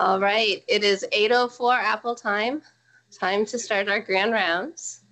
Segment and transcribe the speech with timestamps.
[0.00, 2.62] All right, it is 8.04 Apple time.
[3.12, 5.02] Time to start our grand rounds.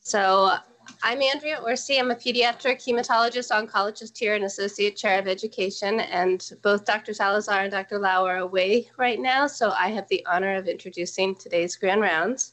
[0.00, 0.52] So
[1.02, 1.98] I'm Andrea Orsi.
[1.98, 6.00] I'm a pediatric hematologist, oncologist here and associate chair of education.
[6.00, 7.14] And both Dr.
[7.14, 7.98] Salazar and Dr.
[7.98, 9.46] Lau are away right now.
[9.46, 12.52] So I have the honor of introducing today's grand rounds.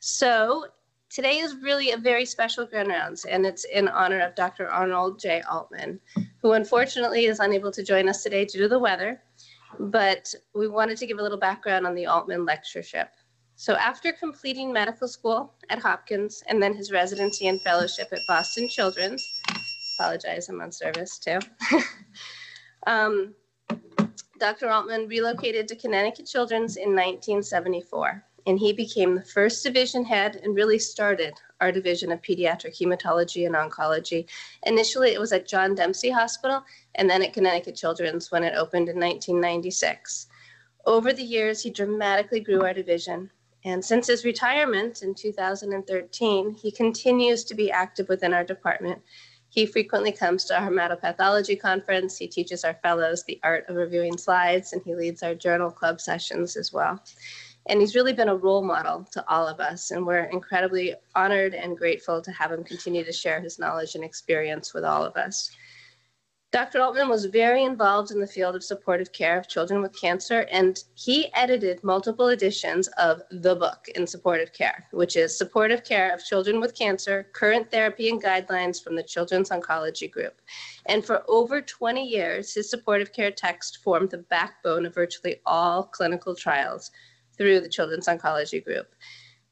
[0.00, 0.66] So
[1.08, 4.68] today is really a very special grand rounds and it's in honor of Dr.
[4.68, 5.40] Arnold J.
[5.50, 6.00] Altman,
[6.42, 9.22] who unfortunately is unable to join us today due to the weather
[9.78, 13.08] but we wanted to give a little background on the Altman lectureship.
[13.56, 18.68] So after completing medical school at Hopkins and then his residency and fellowship at Boston
[18.68, 19.24] Children's,
[19.98, 21.38] apologize, I'm on service too.
[22.86, 23.34] um,
[24.40, 24.68] Dr.
[24.68, 30.54] Altman relocated to Connecticut Children's in 1974 and he became the first division head and
[30.54, 34.28] really started our division of pediatric hematology and oncology.
[34.64, 36.62] Initially, it was at John Dempsey Hospital
[36.96, 40.26] and then at Connecticut Children's when it opened in 1996.
[40.86, 43.30] Over the years, he dramatically grew our division.
[43.64, 49.00] And since his retirement in 2013, he continues to be active within our department.
[49.48, 52.18] He frequently comes to our hematopathology conference.
[52.18, 56.00] He teaches our fellows the art of reviewing slides, and he leads our journal club
[56.00, 57.00] sessions as well.
[57.66, 59.90] And he's really been a role model to all of us.
[59.90, 64.04] And we're incredibly honored and grateful to have him continue to share his knowledge and
[64.04, 65.50] experience with all of us.
[66.54, 66.80] Dr.
[66.80, 70.84] Altman was very involved in the field of supportive care of children with cancer, and
[70.94, 76.24] he edited multiple editions of the book in supportive care, which is Supportive Care of
[76.24, 80.40] Children with Cancer, Current Therapy and Guidelines from the Children's Oncology Group.
[80.86, 85.82] And for over 20 years, his supportive care text formed the backbone of virtually all
[85.82, 86.92] clinical trials
[87.36, 88.94] through the Children's Oncology Group.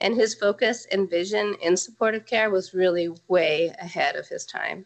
[0.01, 4.85] And his focus and vision in supportive care was really way ahead of his time.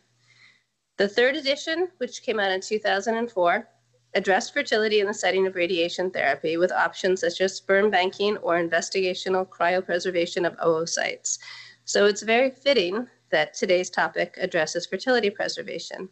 [0.99, 3.69] The third edition, which came out in 2004,
[4.15, 8.55] addressed fertility in the setting of radiation therapy with options such as sperm banking or
[8.55, 11.39] investigational cryopreservation of oocytes.
[11.85, 16.09] So it's very fitting that today's topic addresses fertility preservation.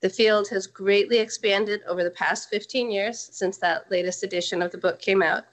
[0.00, 4.72] The field has greatly expanded over the past 15 years since that latest edition of
[4.72, 5.44] the book came out.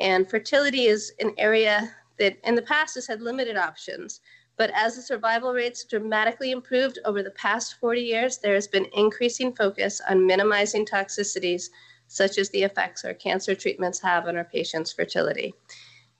[0.00, 4.20] And fertility is an area that in the past has had limited options,
[4.56, 8.86] but as the survival rates dramatically improved over the past 40 years, there has been
[8.94, 11.68] increasing focus on minimizing toxicities,
[12.08, 15.54] such as the effects our cancer treatments have on our patients' fertility.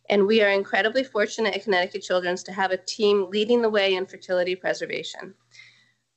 [0.08, 3.94] And we are incredibly fortunate at Connecticut Children's to have a team leading the way
[3.94, 5.34] in fertility preservation.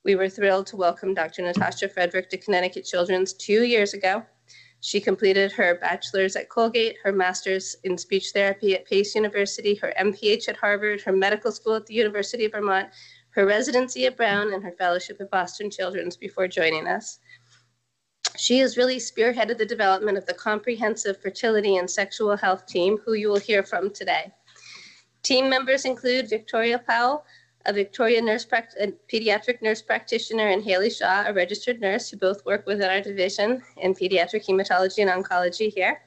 [0.03, 1.41] We were thrilled to welcome Dr.
[1.41, 4.25] Natasha Frederick to Connecticut Children's two years ago
[4.81, 9.93] she completed her bachelor's at Colgate, her master's in speech therapy at Pace University, her
[9.99, 12.89] MPH at Harvard, her medical school at the University of Vermont,
[13.31, 17.19] her residency at Brown, and her fellowship at Boston Children's before joining us.
[18.37, 23.13] She has really spearheaded the development of the comprehensive fertility and sexual health team, who
[23.13, 24.31] you will hear from today.
[25.23, 27.25] Team members include Victoria Powell,
[27.65, 28.45] a Victoria nurse,
[28.79, 33.01] a pediatric nurse practitioner, and Haley Shaw, a registered nurse who both work within our
[33.01, 36.01] division in pediatric hematology and oncology here.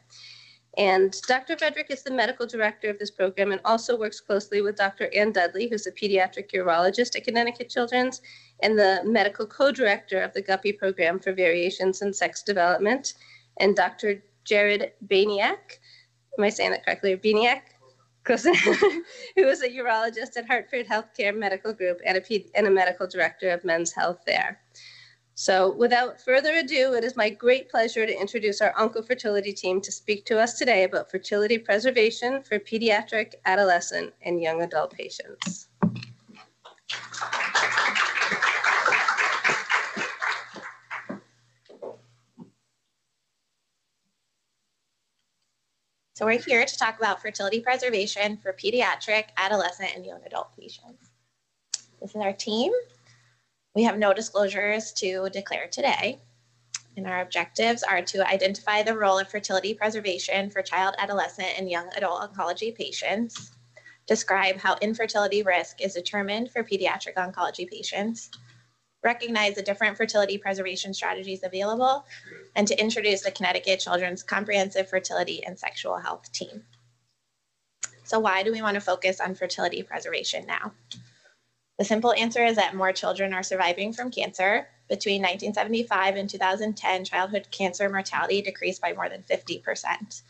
[0.78, 1.58] And Dr.
[1.58, 5.10] Frederick is the medical director of this program and also works closely with Dr.
[5.14, 8.22] Ann Dudley, who's a pediatric urologist at Connecticut Children's
[8.62, 13.14] and the medical co-director of the Guppy program for variations in sex development,
[13.58, 14.22] and Dr.
[14.44, 15.78] Jared Baniak,
[16.38, 17.60] am I saying that correctly, Baniak,
[19.36, 23.50] who is a urologist at Hartford Healthcare Medical Group and a, and a medical director
[23.50, 24.60] of men's health there.
[25.34, 29.90] So without further ado, it is my great pleasure to introduce our Oncofertility team to
[29.90, 35.68] speak to us today about fertility preservation for pediatric, adolescent, and young adult patients.
[46.22, 51.10] So we're here to talk about fertility preservation for pediatric, adolescent, and young adult patients.
[52.00, 52.70] This is our team.
[53.74, 56.20] We have no disclosures to declare today.
[56.96, 61.68] And our objectives are to identify the role of fertility preservation for child, adolescent, and
[61.68, 63.50] young adult oncology patients,
[64.06, 68.30] describe how infertility risk is determined for pediatric oncology patients,
[69.02, 72.06] recognize the different fertility preservation strategies available,
[72.54, 76.64] and to introduce the Connecticut Children's Comprehensive Fertility and Sexual Health Team.
[78.04, 80.72] So why do we want to focus on fertility preservation now?
[81.78, 84.68] The simple answer is that more children are surviving from cancer.
[84.88, 90.22] Between 1975 and 2010, childhood cancer mortality decreased by more than 50%.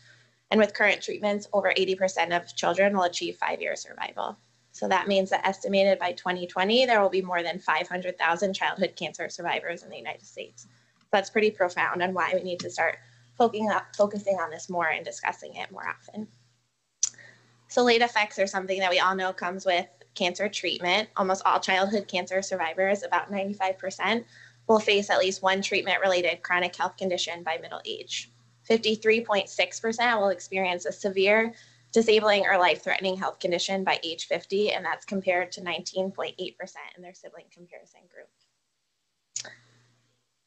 [0.49, 4.37] And with current treatments, over 80% of children will achieve five-year survival.
[4.71, 9.29] So that means that estimated by 2020, there will be more than 500,000 childhood cancer
[9.29, 10.67] survivors in the United States.
[11.13, 12.97] That's pretty profound and why we need to start
[13.37, 16.27] focusing, focusing on this more and discussing it more often.
[17.67, 21.09] So late effects are something that we all know comes with cancer treatment.
[21.15, 24.25] Almost all childhood cancer survivors, about 95%,
[24.67, 28.31] will face at least one treatment related chronic health condition by middle age.
[28.67, 31.53] 53.6% will experience a severe,
[31.91, 36.35] disabling, or life threatening health condition by age 50, and that's compared to 19.8%
[36.95, 38.29] in their sibling comparison group.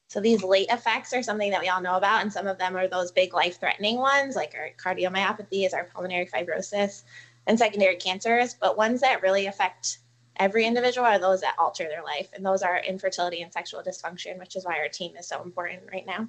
[0.09, 2.77] So these late effects are something that we all know about, and some of them
[2.77, 7.03] are those big life-threatening ones, like our cardiomyopathies, our pulmonary fibrosis,
[7.47, 8.55] and secondary cancers.
[8.55, 9.99] But ones that really affect
[10.37, 14.39] every individual are those that alter their life, and those are infertility and sexual dysfunction,
[14.39, 16.29] which is why our team is so important right now.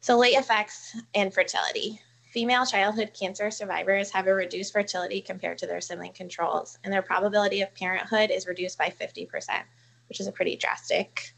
[0.00, 2.00] So late effects and fertility.
[2.32, 7.02] Female childhood cancer survivors have a reduced fertility compared to their sibling controls, and their
[7.02, 9.62] probability of parenthood is reduced by 50%,
[10.12, 11.32] which is a pretty drastic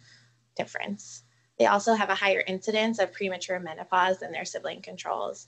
[0.56, 1.22] difference.
[1.60, 5.46] They also have a higher incidence of premature menopause than their sibling controls.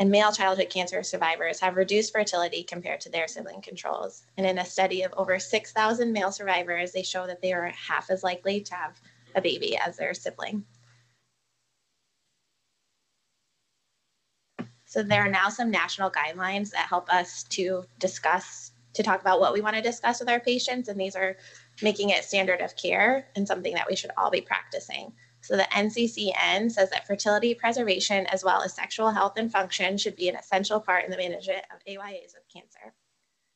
[0.00, 4.24] And male childhood cancer survivors have reduced fertility compared to their sibling controls.
[4.36, 8.10] And in a study of over 6,000 male survivors, they show that they are half
[8.10, 9.00] as likely to have
[9.36, 10.64] a baby as their sibling.
[14.86, 19.38] So there are now some national guidelines that help us to discuss, to talk about
[19.38, 20.88] what we want to discuss with our patients.
[20.88, 21.36] And these are
[21.82, 25.12] making it standard of care and something that we should all be practicing.
[25.40, 30.16] So the NCCN says that fertility preservation as well as sexual health and function should
[30.16, 32.94] be an essential part in the management of AYAs with cancer.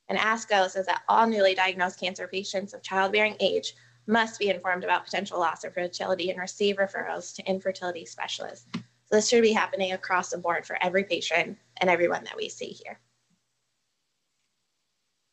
[0.09, 3.75] And ASCO says that all newly diagnosed cancer patients of childbearing age
[4.07, 8.67] must be informed about potential loss of fertility and receive referrals to infertility specialists.
[8.75, 12.49] So this should be happening across the board for every patient and everyone that we
[12.49, 12.99] see here.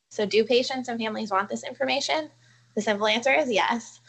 [0.10, 2.30] So do patients and families want this information?
[2.76, 4.00] The simple answer is yes.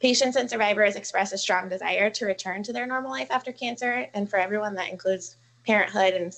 [0.00, 4.08] Patients and survivors express a strong desire to return to their normal life after cancer,
[4.14, 5.36] and for everyone that includes
[5.66, 6.32] parenthood and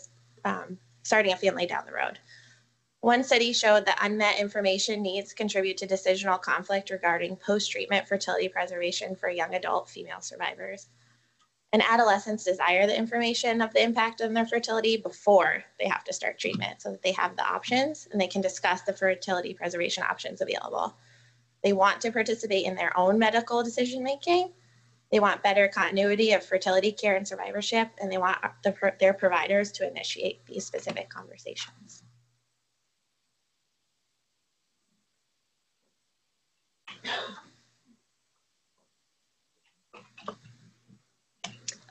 [0.44, 2.19] um, starting a family down the road.
[3.00, 9.14] One study showed that unmet information needs contribute to decisional conflict regarding post-treatment fertility preservation
[9.14, 10.88] for young adult female survivors
[11.75, 16.12] and adolescents desire the information of the impact on their fertility before they have to
[16.12, 20.04] start treatment so that they have the options and they can discuss the fertility preservation
[20.04, 20.94] options available.
[21.64, 24.52] They want to participate in their own medical decision making.
[25.11, 29.72] They want better continuity of fertility care and survivorship, and they want the, their providers
[29.72, 32.02] to initiate these specific conversations.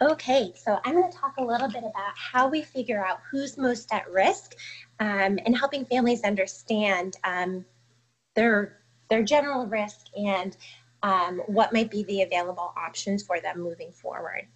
[0.01, 3.57] Okay, so I'm going to talk a little bit about how we figure out who's
[3.57, 4.55] most at risk
[4.99, 7.63] um, and helping families understand um,
[8.35, 8.79] their,
[9.13, 10.57] their general risk and
[11.03, 14.47] um, what might be the available options for them moving forward.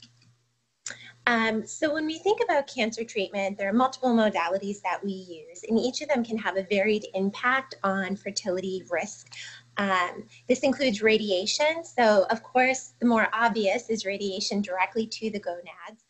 [1.28, 5.64] Um, so when we think about cancer treatment, there are multiple modalities that we use,
[5.68, 9.28] and each of them can have a varied impact on fertility risk.
[9.76, 11.84] Um, this includes radiation.
[11.84, 16.04] So, of course, the more obvious is radiation directly to the gonads,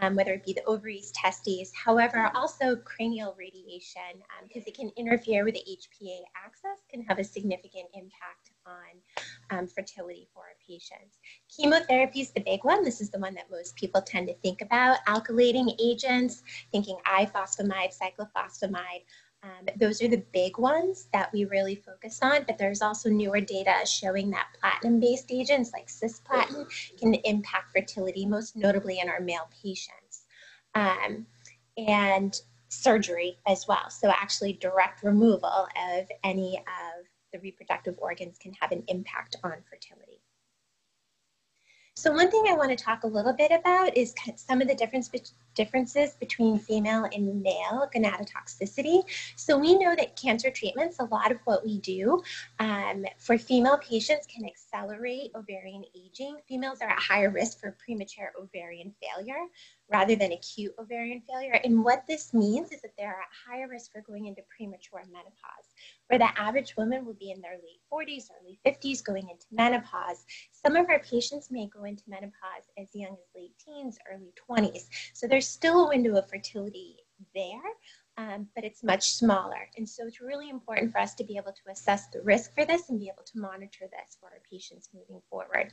[0.00, 1.72] um, whether it be the ovaries, testes.
[1.74, 7.18] However, also cranial radiation, because um, it can interfere with the HPA axis, can have
[7.18, 11.18] a significant impact on um, fertility for our patients.
[11.54, 12.82] Chemotherapy is the big one.
[12.82, 15.04] This is the one that most people tend to think about.
[15.06, 16.42] Alkylating agents,
[16.72, 19.02] thinking ifosfamide, cyclophosphamide.
[19.44, 23.40] Um, those are the big ones that we really focus on, but there's also newer
[23.40, 26.66] data showing that platinum-based agents like cisplatin
[26.98, 30.22] can impact fertility, most notably in our male patients.
[30.74, 31.26] Um,
[31.76, 33.90] and surgery as well.
[33.90, 39.54] So actually direct removal of any of the reproductive organs can have an impact on
[39.68, 40.13] fertility.
[41.96, 44.74] So one thing I want to talk a little bit about is some of the
[44.74, 45.08] difference
[45.54, 49.02] differences between female and male gonadotoxicity.
[49.36, 52.20] So we know that cancer treatments, a lot of what we do
[52.58, 56.38] um, for female patients can accelerate ovarian aging.
[56.48, 59.44] Females are at higher risk for premature ovarian failure
[59.88, 61.60] rather than acute ovarian failure.
[61.62, 65.68] And what this means is that they're at higher risk for going into premature menopause
[66.14, 70.24] where the average woman will be in their late 40s, early 50s, going into menopause.
[70.52, 74.86] Some of our patients may go into menopause as young as late teens, early 20s.
[75.12, 76.98] So there's still a window of fertility
[77.34, 77.58] there,
[78.16, 79.68] um, but it's much smaller.
[79.76, 82.64] And so it's really important for us to be able to assess the risk for
[82.64, 85.72] this and be able to monitor this for our patients moving forward.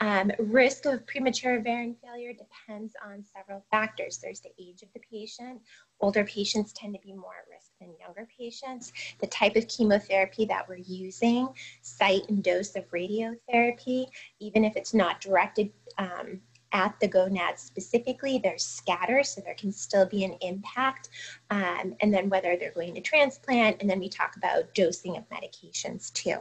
[0.00, 4.18] Um, risk of premature ovarian failure depends on several factors.
[4.18, 5.60] There's the age of the patient.
[6.00, 8.92] Older patients tend to be more at risk than younger patients.
[9.20, 11.48] The type of chemotherapy that we're using,
[11.82, 14.06] site and dose of radiotherapy,
[14.40, 16.40] even if it's not directed um,
[16.72, 21.08] at the gonads specifically, they're scattered, so there can still be an impact.
[21.50, 25.24] Um, and then whether they're going to transplant, and then we talk about dosing of
[25.28, 26.36] medications too.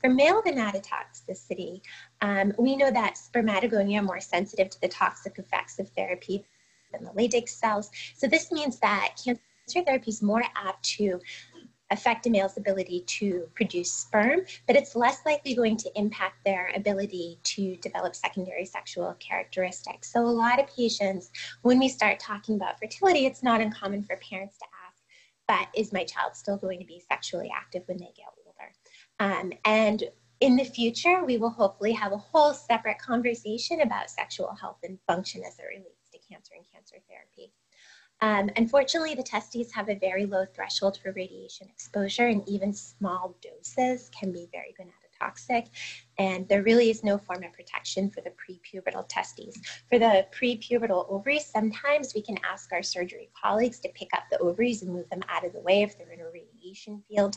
[0.00, 1.82] For male gonadotoxicity,
[2.20, 6.44] um, we know that spermatogonia are more sensitive to the toxic effects of therapy
[6.92, 7.90] than the Leydig cells.
[8.16, 11.20] So this means that cancer therapy is more apt to
[11.90, 16.70] affect a male's ability to produce sperm, but it's less likely going to impact their
[16.74, 20.12] ability to develop secondary sexual characteristics.
[20.12, 21.30] So, a lot of patients,
[21.62, 25.02] when we start talking about fertility, it's not uncommon for parents to ask,
[25.46, 28.72] but is my child still going to be sexually active when they get older?
[29.20, 30.04] Um, and
[30.40, 34.98] in the future, we will hopefully have a whole separate conversation about sexual health and
[35.06, 37.52] function as it relates to cancer and cancer therapy.
[38.20, 43.36] Um, unfortunately, the testes have a very low threshold for radiation exposure, and even small
[43.40, 45.68] doses can be very gonadotoxic.
[46.18, 49.56] And there really is no form of protection for the prepubertal testes.
[49.88, 54.38] For the prepubertal ovaries, sometimes we can ask our surgery colleagues to pick up the
[54.38, 57.36] ovaries and move them out of the way if they're in a radiation field.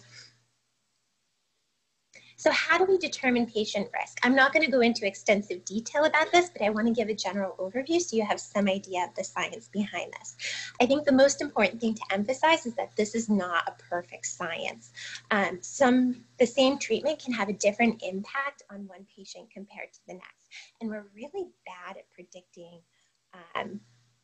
[2.42, 4.18] So how do we determine patient risk?
[4.24, 7.08] I'm not going to go into extensive detail about this, but I want to give
[7.08, 10.36] a general overview so you have some idea of the science behind this.
[10.82, 14.26] I think the most important thing to emphasize is that this is not a perfect
[14.26, 14.92] science.
[15.30, 20.00] Um, some the same treatment can have a different impact on one patient compared to
[20.08, 20.48] the next,
[20.82, 22.80] and we're really bad at predicting
[23.54, 23.82] um,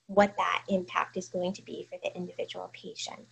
[0.07, 3.27] what that impact is going to be for the individual patient.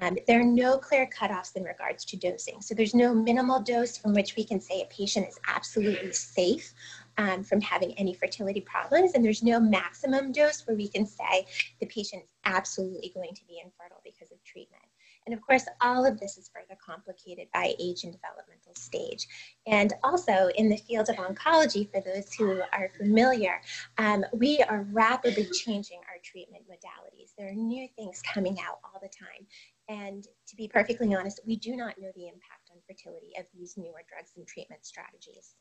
[0.00, 2.60] Um, there are no clear cutoffs in regards to dosing.
[2.60, 6.72] So there's no minimal dose from which we can say a patient is absolutely safe
[7.18, 9.12] um, from having any fertility problems.
[9.14, 11.46] And there's no maximum dose where we can say
[11.80, 14.82] the patient is absolutely going to be infertile because of treatment.
[15.26, 19.26] And of course, all of this is further complicated by age and developmental stage.
[19.66, 23.60] And also in the field of oncology, for those who are familiar,
[23.98, 27.32] um, we are rapidly changing our treatment modalities.
[27.36, 29.46] There are new things coming out all the time.
[29.88, 33.76] And to be perfectly honest, we do not know the impact on fertility of these
[33.76, 35.54] newer drugs and treatment strategies.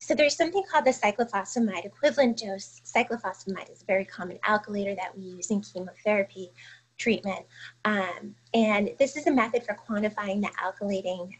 [0.00, 2.80] So there's something called the cyclophosphamide equivalent dose.
[2.84, 6.50] Cyclophosphamide is a very common alkylator that we use in chemotherapy
[6.98, 7.46] treatment.
[7.84, 11.30] Um, and this is a method for quantifying the alkylating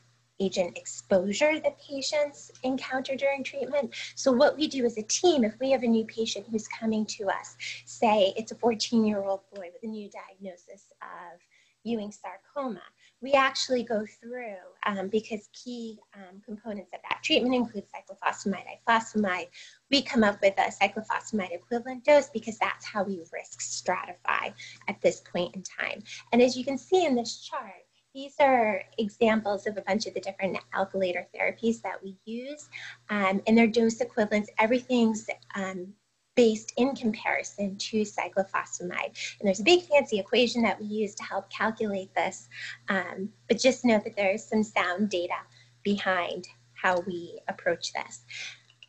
[0.40, 3.94] agent exposure that patients encounter during treatment.
[4.16, 7.06] So what we do as a team, if we have a new patient who's coming
[7.06, 11.40] to us, say it's a 14 year old boy with a new diagnosis of
[11.84, 12.82] Ewing sarcoma.
[13.20, 19.48] We actually go through, um, because key um, components of that treatment include cyclophosphamide, ifosfamide,
[19.90, 24.52] we come up with a cyclophosphamide equivalent dose because that's how we risk stratify
[24.88, 26.02] at this point in time.
[26.32, 30.14] And as you can see in this chart, these are examples of a bunch of
[30.14, 32.68] the different alkylator therapies that we use
[33.10, 34.50] um, and their dose equivalents.
[34.58, 35.26] Everything's
[35.56, 35.92] um,
[36.34, 39.36] based in comparison to cyclophosphamide.
[39.38, 42.48] And there's a big fancy equation that we use to help calculate this,
[42.88, 45.34] um, but just note that there is some sound data
[45.82, 48.24] behind how we approach this.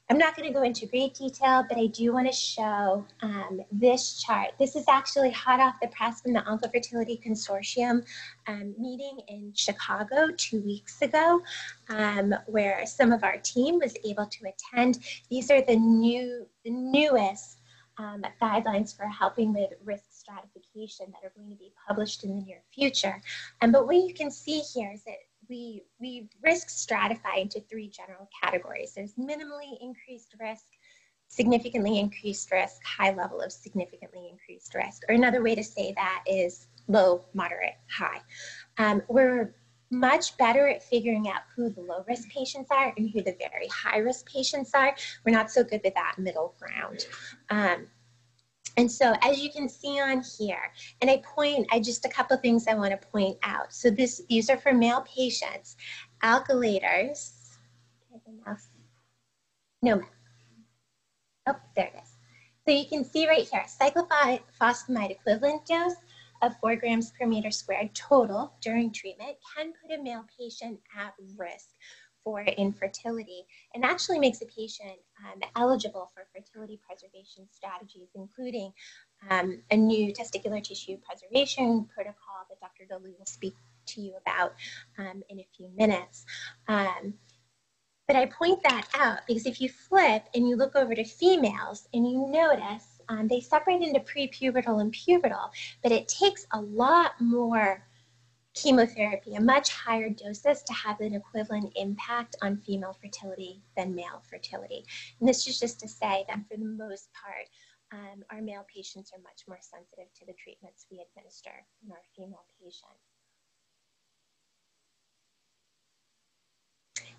[0.08, 3.62] I'm not going to go into great detail, but I do want to show um,
[3.72, 4.52] this chart.
[4.60, 8.06] This is actually hot off the press from the Oncofertility Consortium
[8.46, 11.42] um, meeting in Chicago two weeks ago,
[11.90, 15.00] um, where some of our team was able to attend.
[15.32, 17.62] These are the new, the newest
[17.98, 22.46] um, guidelines for helping with risk stratification that are going to be published in the
[22.46, 23.20] near future.
[23.62, 25.16] Um, but what you can see here is that
[25.50, 28.94] we, we risk stratify into three general categories.
[28.96, 30.66] There's minimally increased risk,
[31.28, 35.04] significantly increased risk, high level of significantly increased risk.
[35.10, 38.22] Or another way to say that is low, moderate, high.
[38.78, 39.56] Um, we're
[39.92, 43.68] much better at figuring out who the low risk patients are and who the very
[43.68, 44.96] high risk patients are.
[45.25, 47.06] We're not so good with that middle ground.
[47.50, 47.88] Um,
[48.77, 52.36] and so as you can see on here, and I point, I just a couple
[52.38, 53.74] things I want to point out.
[53.74, 55.77] So this, these are for male patients.
[56.24, 57.34] Alkylators,
[59.82, 60.01] no,
[61.48, 62.10] oh, there it is.
[62.67, 65.96] So you can see right here, cyclophosphamide equivalent dose
[66.41, 71.13] of four grams per meter squared total during treatment can put a male patient at
[71.38, 71.70] risk
[72.25, 78.74] for infertility and actually makes a patient um, eligible for fertility preservation strategies, including
[79.29, 82.86] um, a new testicular tissue preservation protocol that Dr.
[82.89, 83.53] Dudley will speak
[83.86, 84.53] to you about
[84.98, 86.25] um, in a few minutes.
[86.67, 87.13] Um,
[88.08, 91.88] but I point that out because if you flip and you look over to females
[91.94, 95.50] and you notice um, they separate into prepubertal and pubertal,
[95.84, 97.86] but it takes a lot more
[98.56, 104.24] chemotherapy, a much higher doses to have an equivalent impact on female fertility than male
[104.30, 104.86] fertility.
[105.20, 107.48] And this is just to say that for the most part,
[107.92, 111.52] um, our male patients are much more sensitive to the treatments we administer
[111.84, 113.04] than our female patients.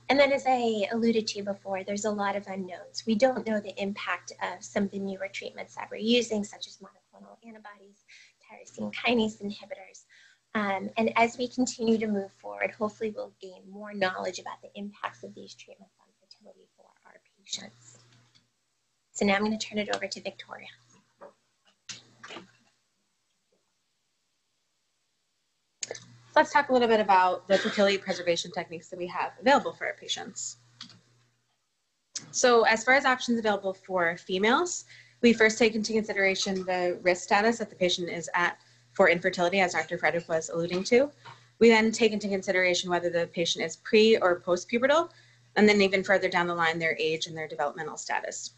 [0.08, 3.04] And then, as I alluded to before, there's a lot of unknowns.
[3.06, 6.68] We don't know the impact of some of the newer treatments that we're using, such
[6.68, 8.04] as monoclonal antibodies,
[8.40, 10.04] tyrosine kinase inhibitors.
[10.56, 14.70] Um, and as we continue to move forward, hopefully we'll gain more knowledge about the
[14.74, 17.98] impacts of these treatments on fertility for our patients.
[19.12, 20.68] So now I'm going to turn it over to Victoria.
[26.34, 29.86] let's talk a little bit about the fertility preservation techniques that we have available for
[29.86, 30.58] our patients.
[32.30, 34.84] So as far as options available for females,
[35.22, 38.58] we first take into consideration the risk status that the patient is at
[38.96, 39.98] for infertility, as Dr.
[39.98, 41.10] Frederick was alluding to.
[41.58, 45.10] We then take into consideration whether the patient is pre or post-pubertal,
[45.54, 48.52] and then even further down the line, their age and their developmental status.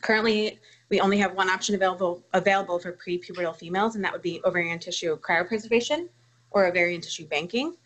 [0.00, 0.58] Currently,
[0.90, 4.80] we only have one option available, available for pre-pubertal females, and that would be ovarian
[4.80, 6.08] tissue cryopreservation
[6.50, 7.76] or ovarian tissue banking.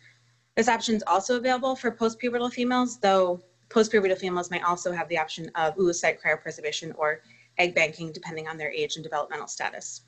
[0.55, 5.19] This option is also available for postpubertal females, though postpubertal females may also have the
[5.19, 7.21] option of oocyte cryopreservation or
[7.59, 10.01] egg banking, depending on their age and developmental status.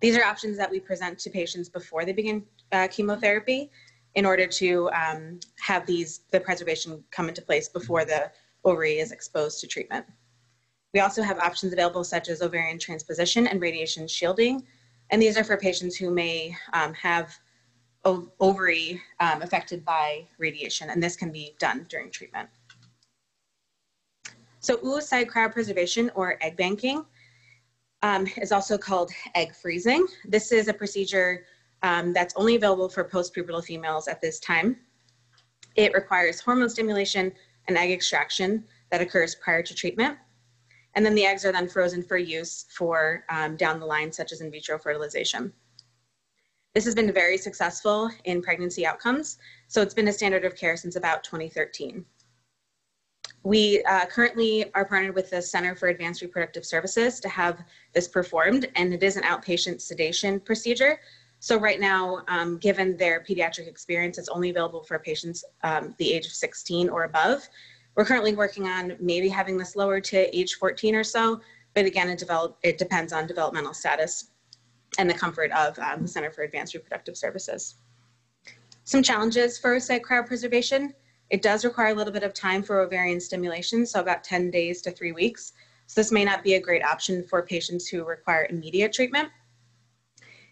[0.00, 3.70] These are options that we present to patients before they begin uh, chemotherapy
[4.14, 8.30] in order to um, have these the preservation come into place before the
[8.64, 10.04] ovary is exposed to treatment.
[10.92, 14.64] We also have options available such as ovarian transposition and radiation shielding,
[15.10, 17.34] and these are for patients who may um, have
[18.40, 22.48] ovary um, affected by radiation, and this can be done during treatment.
[24.60, 27.04] So oocyte cryopreservation or egg banking
[28.02, 30.06] um, is also called egg freezing.
[30.24, 31.46] This is a procedure
[31.82, 34.76] um, that's only available for postpubertal females at this time.
[35.76, 37.32] It requires hormone stimulation
[37.68, 40.16] and egg extraction that occurs prior to treatment.
[40.94, 44.32] And then the eggs are then frozen for use for um, down the line, such
[44.32, 45.52] as in vitro fertilization.
[46.74, 50.76] This has been very successful in pregnancy outcomes, so it's been a standard of care
[50.76, 52.04] since about 2013.
[53.46, 57.62] We uh, currently are partnered with the Center for Advanced Reproductive Services to have
[57.94, 60.98] this performed, and it is an outpatient sedation procedure.
[61.38, 66.12] So right now, um, given their pediatric experience, it's only available for patients um, the
[66.12, 67.48] age of 16 or above.
[67.94, 71.40] We're currently working on maybe having this lowered to age 14 or so,
[71.72, 74.32] but again, it, develop, it depends on developmental status
[74.98, 77.76] and the comfort of um, the Center for Advanced Reproductive Services.
[78.82, 80.94] Some challenges for oocyte cryopreservation.
[81.30, 84.80] It does require a little bit of time for ovarian stimulation, so about 10 days
[84.82, 85.52] to three weeks.
[85.86, 89.28] So this may not be a great option for patients who require immediate treatment.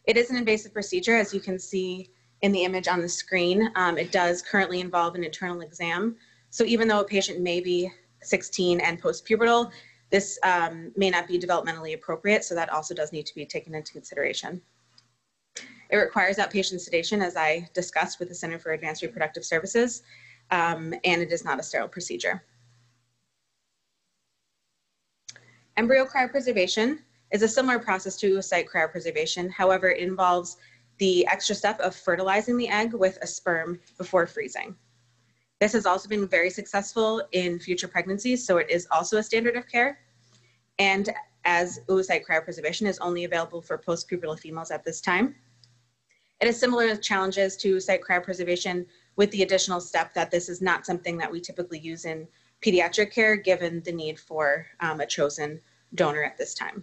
[0.05, 2.11] It is an invasive procedure, as you can see
[2.43, 3.71] in the image on the screen.
[3.75, 6.17] Um, it does currently involve an internal exam,
[6.51, 7.91] so even though a patient may be
[8.23, 9.73] 16 and postpubertal,
[10.11, 13.75] this um, may not be developmentally appropriate, so that also does need to be taken
[13.75, 14.61] into consideration.
[15.91, 20.03] It requires outpatient sedation, as I discussed with the Center for Advanced Reproductive Services,
[20.51, 22.45] um, and it is not a sterile procedure.
[25.77, 26.99] Embryo cryopreservation
[27.33, 29.51] is a similar process to oocyte cryopreservation.
[29.51, 30.57] However, it involves
[30.99, 34.77] the extra step of fertilizing the egg with a sperm before freezing.
[35.61, 39.57] This has also been very successful in future pregnancies, so it is also a standard
[39.57, 39.99] of care.
[40.79, 41.11] And
[41.45, 45.35] as oocyte cryopreservation is only available for postpubertal females at this time.
[46.41, 50.87] It has similar challenges to oocyte cryopreservation with the additional step that this is not
[50.87, 52.27] something that we typically use in
[52.65, 55.61] pediatric care given the need for um, a chosen
[55.95, 56.83] donor at this time.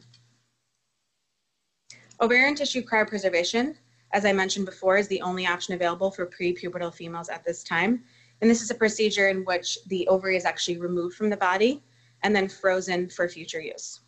[2.22, 3.76] Ovarian tissue cryopreservation,
[4.14, 8.04] as I mentioned before, is the only option available for prepubertal females at this time.
[8.42, 11.84] And this is a procedure in which the ovary is actually removed from the body
[12.24, 14.02] and then frozen for future use.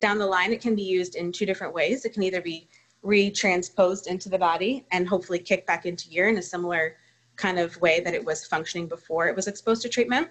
[0.00, 2.04] Down the line, it can be used in two different ways.
[2.04, 2.68] It can either be
[3.04, 6.96] retransposed into the body and hopefully kicked back into urine, a similar
[7.38, 10.28] kind of way that it was functioning before it was exposed to treatment.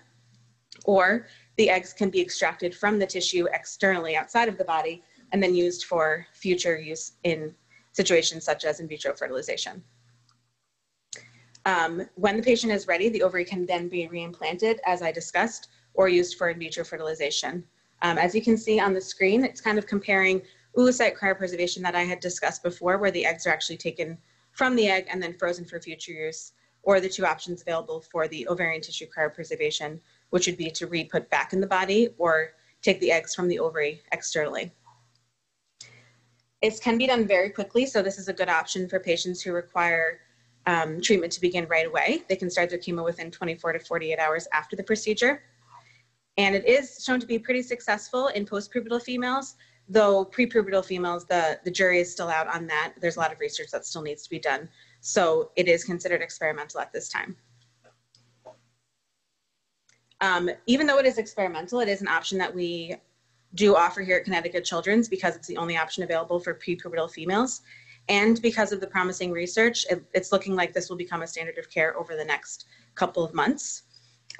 [0.85, 5.41] Or the eggs can be extracted from the tissue externally outside of the body and
[5.41, 7.55] then used for future use in
[7.93, 9.83] situations such as in vitro fertilization.
[11.65, 15.69] Um, when the patient is ready, the ovary can then be reimplanted, as I discussed,
[15.95, 17.63] or used for in vitro fertilization.
[18.03, 20.41] Um, as you can see on the screen, it's kind of comparing
[20.77, 24.17] oocyte cryopreservation that I had discussed before, where the eggs are actually taken
[24.51, 26.53] from the egg and then frozen for future use,
[26.87, 31.29] or the two options available for the ovarian tissue cryopreservation, which would be to re-put
[31.29, 34.71] back in the body or take the eggs from the ovary externally.
[36.61, 39.51] It can be done very quickly, so this is a good option for patients who
[39.51, 40.21] require
[40.65, 42.23] um, treatment to begin right away.
[42.29, 45.43] They can start their chemo within 24 to 48 hours after the procedure.
[46.37, 49.55] And it is shown to be pretty successful in postpubertal females,
[49.89, 52.93] though prepubertal females, the, the jury is still out on that.
[53.01, 54.69] There's a lot of research that still needs to be done.
[55.07, 57.37] So it is considered experimental at this time.
[60.19, 62.97] Um, even though it is experimental, it is an option that we
[63.55, 67.61] do offer here at Connecticut Children's because it's the only option available for prepubertal females.
[68.09, 71.57] And because of the promising research, it, it's looking like this will become a standard
[71.57, 72.65] of care over the next
[72.95, 73.83] couple of months.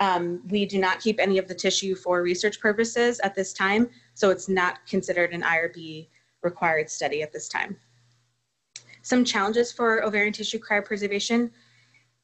[0.01, 3.89] Um, we do not keep any of the tissue for research purposes at this time,
[4.15, 6.09] so it's not considered an IRB
[6.43, 7.77] required study at this time.
[9.07, 11.49] Some challenges for ovarian tissue cryopreservation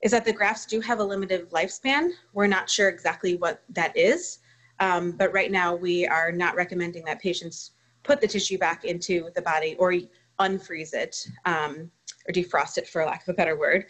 [0.02, 2.12] is that the grafts do have a limited lifespan.
[2.34, 4.40] We're not sure exactly what that is,
[4.82, 7.72] um, but right now we are not recommending that patients
[8.04, 9.94] put the tissue back into the body or
[10.42, 11.90] unfreeze it um,
[12.28, 13.86] or defrost it, for lack of a better word,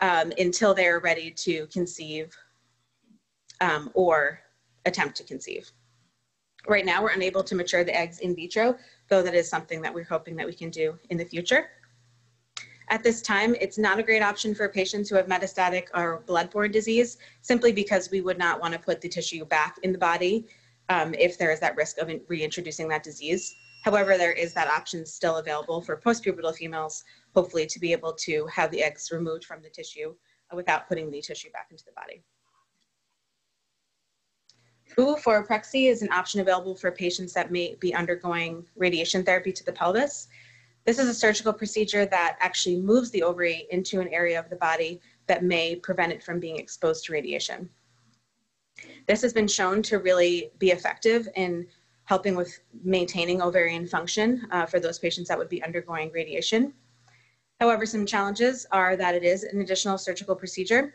[0.00, 2.32] um, until they're ready to conceive
[3.60, 4.38] um, or
[4.84, 5.68] attempt to conceive.
[6.68, 8.76] Right now, we're unable to mature the eggs in vitro,
[9.08, 11.70] though that is something that we're hoping that we can do in the future.
[12.88, 16.70] At this time, it's not a great option for patients who have metastatic or bloodborne
[16.70, 20.46] disease, simply because we would not want to put the tissue back in the body
[20.88, 23.52] um, if there is that risk of reintroducing that disease.
[23.84, 27.02] However, there is that option still available for postpubertal females,
[27.34, 30.14] hopefully to be able to have the eggs removed from the tissue
[30.52, 32.22] without putting the tissue back into the body.
[34.96, 39.72] Oophoropexy is an option available for patients that may be undergoing radiation therapy to the
[39.72, 40.28] pelvis.
[40.86, 44.56] This is a surgical procedure that actually moves the ovary into an area of the
[44.56, 47.68] body that may prevent it from being exposed to radiation.
[49.08, 51.66] This has been shown to really be effective in
[52.04, 56.72] helping with maintaining ovarian function uh, for those patients that would be undergoing radiation.
[57.58, 60.94] However, some challenges are that it is an additional surgical procedure.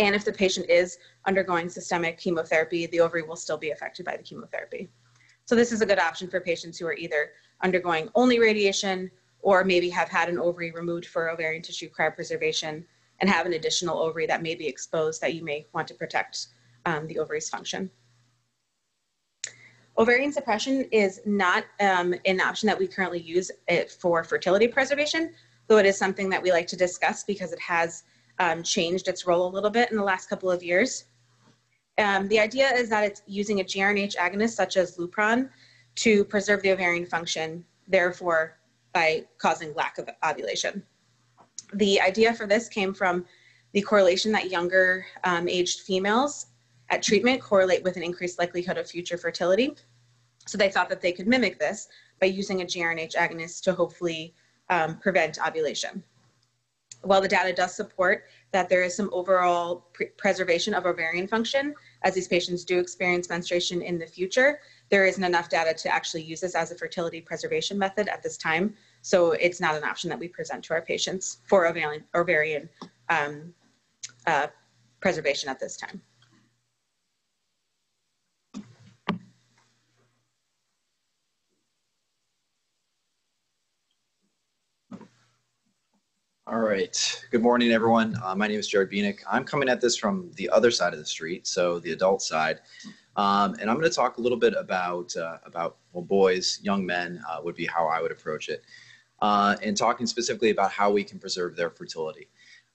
[0.00, 4.16] And if the patient is undergoing systemic chemotherapy, the ovary will still be affected by
[4.16, 4.88] the chemotherapy.
[5.44, 7.30] So this is a good option for patients who are either
[7.62, 12.84] undergoing only radiation or maybe have had an ovary removed for ovarian tissue cryopreservation
[13.20, 16.48] and have an additional ovary that may be exposed that you may want to protect
[16.84, 17.90] um, the ovary's function.
[19.98, 25.32] Ovarian suppression is not um, an option that we currently use it for fertility preservation,
[25.68, 28.02] though it is something that we like to discuss because it has
[28.38, 31.06] um, changed its role a little bit in the last couple of years.
[31.98, 35.48] Um, the idea is that it's using a GnRH agonist such as Lupron
[35.96, 38.58] to preserve the ovarian function, therefore
[38.92, 40.82] by causing lack of ovulation.
[41.74, 43.26] The idea for this came from
[43.72, 46.46] the correlation that younger um, aged females
[46.90, 49.74] at treatment correlate with an increased likelihood of future fertility.
[50.46, 51.88] So they thought that they could mimic this
[52.20, 54.34] by using a GnRH agonist to hopefully
[54.70, 56.02] um, prevent ovulation.
[57.02, 61.74] While the data does support that there is some overall pre preservation of ovarian function,
[62.06, 66.22] as these patients do experience menstruation in the future, there isn't enough data to actually
[66.22, 68.74] use this as a fertility preservation method at this time.
[69.02, 72.68] So it's not an option that we present to our patients for ovarian, ovarian
[73.08, 73.52] um,
[74.28, 74.46] uh,
[75.00, 76.00] preservation at this time.
[86.48, 87.26] All right.
[87.32, 88.14] Good morning, everyone.
[88.22, 89.18] Uh, my name is Jared Bieniek.
[89.28, 92.60] I'm coming at this from the other side of the street, so the adult side.
[93.16, 96.86] Um, and I'm going to talk a little bit about uh, about well, boys, young
[96.86, 98.62] men uh, would be how I would approach it,
[99.22, 102.28] uh, and talking specifically about how we can preserve their fertility.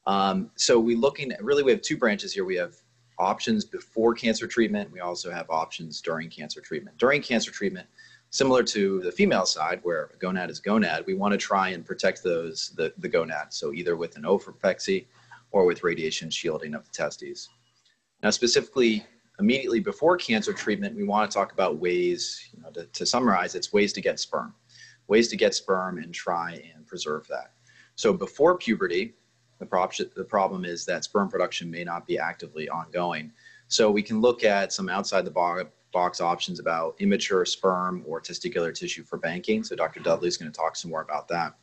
[0.05, 2.43] Um, so we looking at, really we have two branches here.
[2.43, 2.75] We have
[3.19, 4.91] options before cancer treatment.
[4.91, 6.97] We also have options during cancer treatment.
[6.97, 7.87] During cancer treatment,
[8.31, 12.23] similar to the female side where gonad is gonad, we want to try and protect
[12.23, 13.53] those the, the gonad.
[13.53, 15.05] So either with an oophoropexy
[15.51, 17.49] or with radiation shielding of the testes.
[18.23, 19.05] Now specifically
[19.39, 23.55] immediately before cancer treatment, we want to talk about ways, you know, to, to summarize,
[23.55, 24.53] it's ways to get sperm,
[25.07, 27.53] ways to get sperm and try and preserve that.
[27.95, 29.15] So before puberty,
[29.59, 33.31] the, prop- the problem is that sperm production may not be actively ongoing.
[33.67, 38.73] So we can look at some outside the box options about immature sperm or testicular
[38.73, 39.63] tissue for banking.
[39.63, 39.99] So Dr.
[39.99, 41.55] Dudley is going to talk some more about that.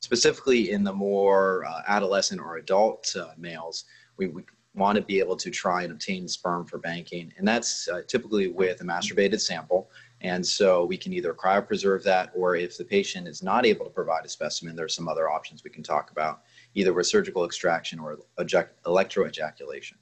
[0.00, 3.84] Specifically in the more uh, adolescent or adult uh, males,
[4.16, 4.42] we, we
[4.74, 7.32] want to be able to try and obtain sperm for banking.
[7.38, 12.32] And that's uh, typically with a masturbated sample And so we can either cryopreserve that,
[12.34, 15.30] or if the patient is not able to provide a specimen, there are some other
[15.30, 16.42] options we can talk about,
[16.74, 19.94] either with surgical extraction or electroejaculation.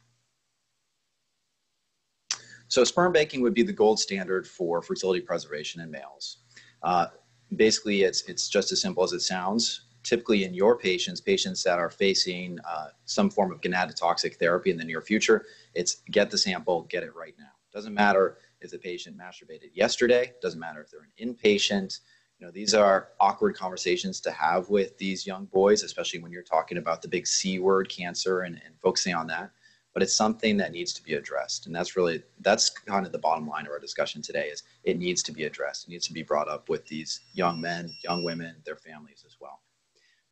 [2.72, 6.38] So sperm banking would be the gold standard for fertility preservation in males.
[6.82, 7.08] Uh,
[7.56, 9.88] basically, it's it's just as simple as it sounds.
[10.04, 14.78] Typically, in your patients, patients that are facing uh, some form of gonadotoxic therapy in
[14.78, 17.52] the near future, it's get the sample, get it right now.
[17.74, 22.00] Doesn't matter if the patient masturbated yesterday, doesn't matter if they're an inpatient.
[22.38, 26.42] You know, these are awkward conversations to have with these young boys, especially when you're
[26.42, 29.50] talking about the big C word, cancer, and, and focusing on that.
[29.94, 31.66] But it's something that needs to be addressed.
[31.66, 34.98] And that's really, that's kind of the bottom line of our discussion today is it
[34.98, 35.86] needs to be addressed.
[35.86, 39.36] It needs to be brought up with these young men, young women, their families as
[39.40, 39.60] well.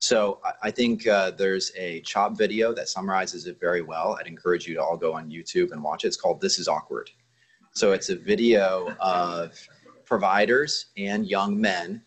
[0.00, 4.16] So I think uh, there's a CHOP video that summarizes it very well.
[4.18, 6.08] I'd encourage you to all go on YouTube and watch it.
[6.08, 7.10] It's called This is Awkward.
[7.72, 9.52] So it's a video of
[10.06, 12.02] providers and young men,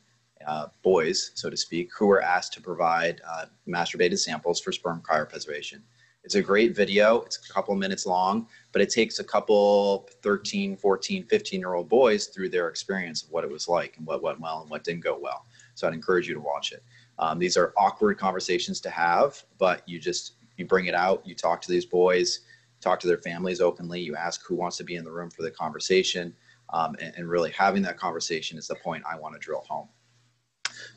[0.48, 5.02] uh, boys, so to speak, who were asked to provide uh, masturbated samples for sperm
[5.08, 5.82] cryopreservation.
[6.24, 7.22] It's a great video.
[7.22, 11.90] It's a couple minutes long, but it takes a couple 13, 14, 15 year old
[11.90, 14.84] boys through their experience of what it was like and what went well and what
[14.84, 15.46] didn't go well.
[15.76, 16.84] So I'd encourage you to watch it.
[17.20, 21.26] Um, these are awkward conversations to have, but you just you bring it out.
[21.26, 22.42] You talk to these boys
[22.84, 24.02] talk to their families openly.
[24.02, 26.36] You ask who wants to be in the room for the conversation.
[26.70, 29.90] Um, and, and, really having that conversation is the point I want to drill home.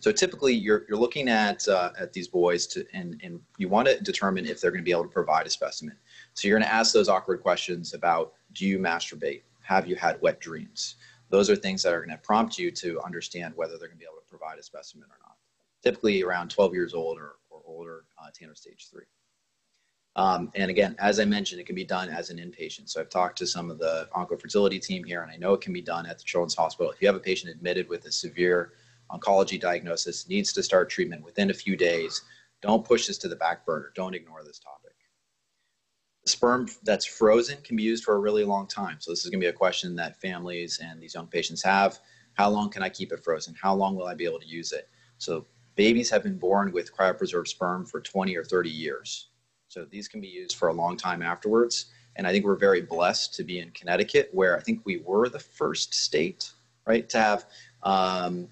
[0.00, 3.88] So typically you're, you're looking at, uh, at these boys to, and, and you want
[3.88, 5.96] to determine if they're going to be able to provide a specimen.
[6.34, 9.42] So you're going to ask those awkward questions about, do you masturbate?
[9.62, 10.96] Have you had wet dreams?
[11.28, 14.04] Those are things that are going to prompt you to understand whether they're going to
[14.04, 15.36] be able to provide a specimen or not.
[15.82, 19.04] Typically around 12 years old or, or older, uh, Tanner stage three.
[20.16, 22.88] Um, and again, as I mentioned, it can be done as an inpatient.
[22.88, 25.74] So I've talked to some of the oncofertility team here, and I know it can
[25.74, 26.90] be done at the Children's Hospital.
[26.90, 28.72] If you have a patient admitted with a severe
[29.10, 32.22] oncology diagnosis, needs to start treatment within a few days,
[32.62, 33.92] don't push this to the back burner.
[33.94, 34.94] Don't ignore this topic.
[36.24, 38.96] The sperm that's frozen can be used for a really long time.
[38.98, 41.98] So this is going to be a question that families and these young patients have.
[42.34, 43.54] How long can I keep it frozen?
[43.60, 44.88] How long will I be able to use it?
[45.18, 49.28] So babies have been born with cryopreserved sperm for 20 or 30 years.
[49.68, 51.86] So these can be used for a long time afterwards.
[52.16, 55.28] And I think we're very blessed to be in Connecticut, where I think we were
[55.28, 56.50] the first state,
[56.86, 57.46] right, to have
[57.82, 58.48] um,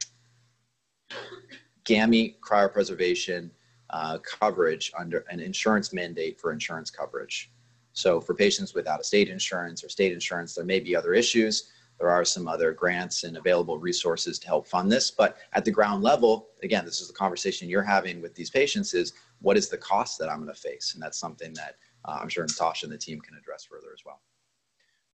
[1.84, 3.50] gamete cryopreservation
[3.90, 7.50] uh, coverage under an insurance mandate for insurance coverage.
[7.92, 11.70] So for patients with out-of-state insurance or state insurance, there may be other issues.
[12.00, 15.12] There are some other grants and available resources to help fund this.
[15.12, 18.94] But at the ground level, again, this is the conversation you're having with these patients
[18.94, 20.94] is what is the cost that I'm going to face?
[20.94, 24.04] And that's something that uh, I'm sure Natasha and the team can address further as
[24.04, 24.20] well.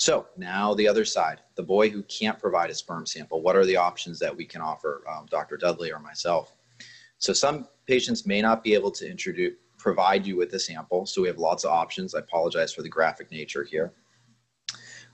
[0.00, 3.66] So now the other side, the boy who can't provide a sperm sample, what are
[3.66, 5.58] the options that we can offer um, Dr.
[5.58, 6.56] Dudley or myself?
[7.18, 11.04] So some patients may not be able to introduce, provide you with a sample.
[11.04, 12.14] So we have lots of options.
[12.14, 13.92] I apologize for the graphic nature here.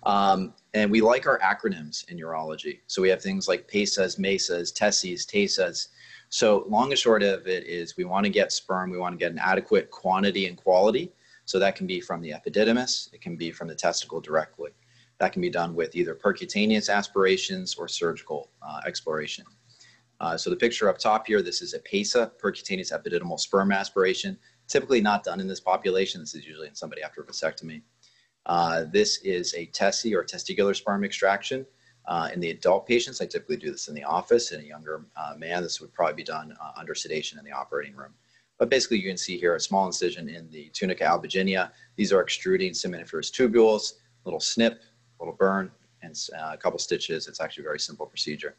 [0.05, 2.79] Um, and we like our acronyms in urology.
[2.87, 5.89] So we have things like PESAs, MESAs, TESEs, TESAs.
[6.29, 9.19] So long and short of it is we want to get sperm, we want to
[9.19, 11.11] get an adequate quantity and quality.
[11.47, 14.73] So that can be from the epididymis, it can be from the testicle directly.
[15.19, 19.45] That can be done with either percutaneous aspirations or surgical uh, exploration.
[20.21, 24.37] Uh, so the picture up top here, this is a PESA, percutaneous epididymal sperm aspiration.
[24.67, 26.21] Typically not done in this population.
[26.21, 27.83] This is usually in somebody after a vasectomy.
[28.47, 31.65] Uh, this is a TESE or testicular sperm extraction.
[32.07, 34.53] Uh, in the adult patients, I typically do this in the office.
[34.53, 37.53] In a younger uh, man, this would probably be done uh, under sedation in the
[37.53, 38.15] operating room.
[38.59, 41.71] But basically, you can see here a small incision in the tunica albuginea.
[41.97, 44.83] These are extruding seminiferous tubules, little snip,
[45.21, 45.71] little burn,
[46.03, 47.29] and uh, a couple stitches.
[47.29, 48.57] It's actually a very simple procedure.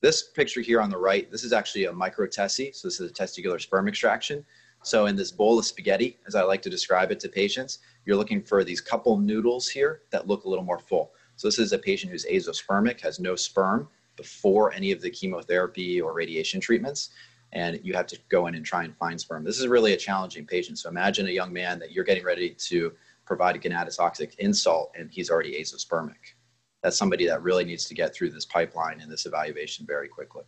[0.00, 2.74] This picture here on the right, this is actually a microTESE.
[2.74, 4.44] So this is a testicular sperm extraction.
[4.82, 8.16] So in this bowl of spaghetti, as I like to describe it to patients, you're
[8.16, 11.12] looking for these couple noodles here that look a little more full.
[11.36, 16.00] So this is a patient who's azoospermic, has no sperm before any of the chemotherapy
[16.00, 17.10] or radiation treatments,
[17.54, 19.44] and you have to go in and try and find sperm.
[19.44, 20.78] This is really a challenging patient.
[20.78, 22.92] So imagine a young man that you're getting ready to
[23.24, 26.34] provide a gonadotoxic insult, and he's already azoospermic.
[26.82, 30.44] That's somebody that really needs to get through this pipeline and this evaluation very quickly.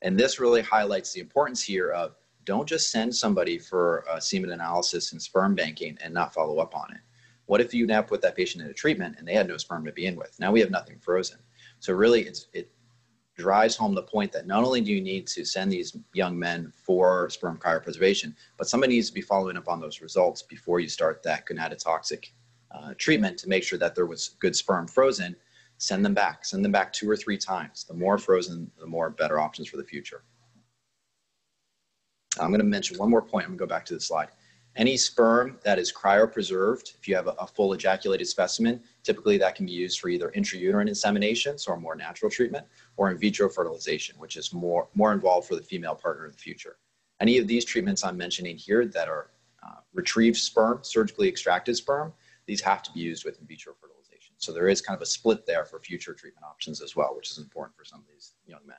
[0.00, 4.50] And this really highlights the importance here of don't just send somebody for a semen
[4.50, 7.00] analysis and sperm banking and not follow up on it.
[7.46, 9.92] What if you now put that patient into treatment and they had no sperm to
[9.92, 10.38] begin with?
[10.40, 11.38] Now we have nothing frozen.
[11.80, 12.71] So really, it's it
[13.36, 16.72] drives home the point that not only do you need to send these young men
[16.76, 20.88] for sperm cryopreservation, but somebody needs to be following up on those results before you
[20.88, 22.30] start that gonadotoxic
[22.70, 25.36] uh, treatment to make sure that there was good sperm frozen
[25.82, 26.44] send them back.
[26.44, 27.82] Send them back two or three times.
[27.84, 30.22] The more frozen, the more better options for the future.
[32.38, 33.44] I'm going to mention one more point.
[33.44, 34.28] I'm going to go back to the slide.
[34.76, 39.54] Any sperm that is cryopreserved, if you have a, a, full ejaculated specimen, typically that
[39.54, 43.48] can be used for either intrauterine insemination, so a more natural treatment, or in vitro
[43.48, 46.76] fertilization, which is more, more involved for the female partner in the future.
[47.20, 49.30] Any of these treatments I'm mentioning here that are
[49.62, 52.12] uh, retrieved sperm, surgically extracted sperm,
[52.46, 54.34] these have to be used with in vitro fertilization.
[54.38, 57.30] So there is kind of a split there for future treatment options as well, which
[57.30, 58.76] is important for some of these young men.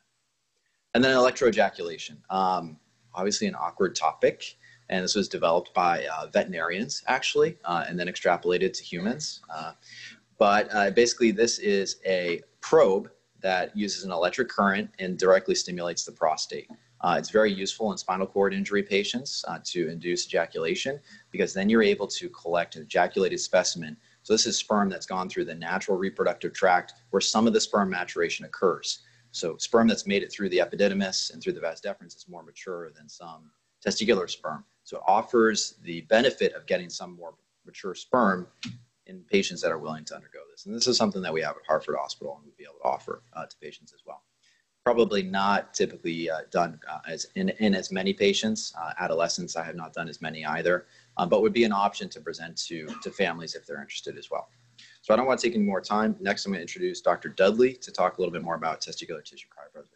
[0.93, 2.17] And then electroejaculation.
[2.29, 2.77] Um,
[3.15, 4.57] obviously an awkward topic
[4.89, 9.41] and this was developed by uh, veterinarians actually, uh, and then extrapolated to humans.
[9.53, 9.73] Uh,
[10.37, 13.09] but uh, basically, this is a probe
[13.41, 16.69] that uses an electric current and directly stimulates the prostate.
[17.01, 20.97] Uh, it's very useful in spinal cord injury patients to induce ejaculation
[21.31, 23.97] because then you're able to collect an ejaculated specimen.
[24.23, 27.59] So this is sperm that's gone through the natural reproductive tract where some of the
[27.59, 28.99] sperm maturation occurs.
[29.31, 32.43] So sperm that's made it through the epididymis and through the vas deferens is more
[32.43, 33.51] mature than some
[33.85, 34.63] testicular sperm.
[34.83, 38.47] So it offers the benefit of getting some more mature sperm
[39.07, 40.65] in patients that are willing to undergo this.
[40.65, 42.85] And this is something that we have at Hartford Hospital and we'd be able to
[42.85, 44.23] offer uh, to patients as well.
[44.83, 48.73] Probably not typically uh, done uh, as in, in as many patients.
[48.77, 52.09] Uh, adolescents, I have not done as many either, um, but would be an option
[52.09, 54.49] to present to, to families if they're interested as well.
[55.01, 56.15] So I don't want to take any more time.
[56.19, 57.29] Next, I'm going to introduce Dr.
[57.29, 59.92] Dudley to talk a little bit more about testicular tissue cryopreservation.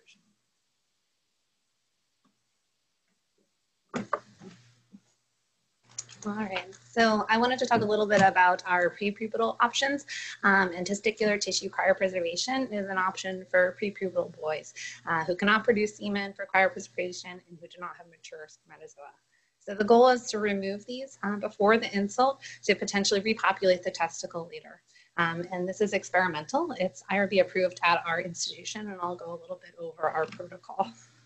[6.25, 10.05] All right, so I wanted to talk a little bit about our prepubertal options.
[10.43, 14.73] Um, and testicular tissue cryopreservation is an option for prepubertal boys
[15.07, 19.11] uh, who cannot produce semen for cryopreservation and who do not have mature spermatozoa.
[19.59, 23.91] So the goal is to remove these um, before the insult to potentially repopulate the
[23.91, 24.81] testicle later.
[25.17, 26.73] Um, and this is experimental.
[26.79, 30.91] It's IRB approved at our institution, and I'll go a little bit over our protocol.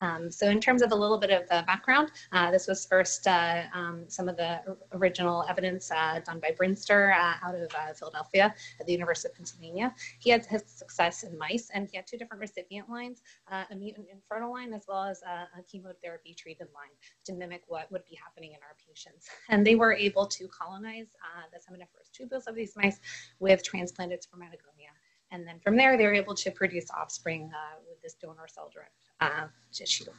[0.00, 3.26] Um, so in terms of a little bit of the background, uh, this was first
[3.26, 4.60] uh, um, some of the
[4.92, 9.34] original evidence uh, done by Brinster uh, out of uh, Philadelphia at the University of
[9.34, 9.94] Pennsylvania.
[10.20, 13.74] He had his success in mice and he had two different recipient lines, uh, a
[13.74, 18.04] mutant infertile line as well as a, a, chemotherapy treated line to mimic what would
[18.04, 19.28] be happening in our patients.
[19.48, 21.08] And they were able to colonize
[21.52, 22.98] the seminiferous tubules of these mice
[23.38, 24.92] with transplanted spermatogonia.
[25.30, 27.50] And then from there, they were able to produce offspring
[27.86, 30.10] with this donor cell direct uh, tissue.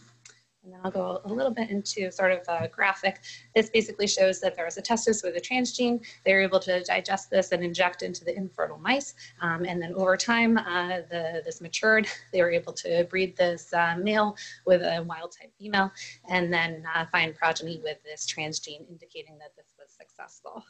[0.64, 3.22] And then I'll go a little bit into sort of a graphic.
[3.56, 6.06] This basically shows that there was a testis with a transgene.
[6.26, 9.14] They were able to digest this and inject into the infertile mice.
[9.42, 12.08] Um, and then over time, uh, the, this matured.
[12.32, 15.92] They were able to breed this uh, male with a wild type female
[16.30, 20.64] and then uh, find progeny with this transgene, indicating that this was successful.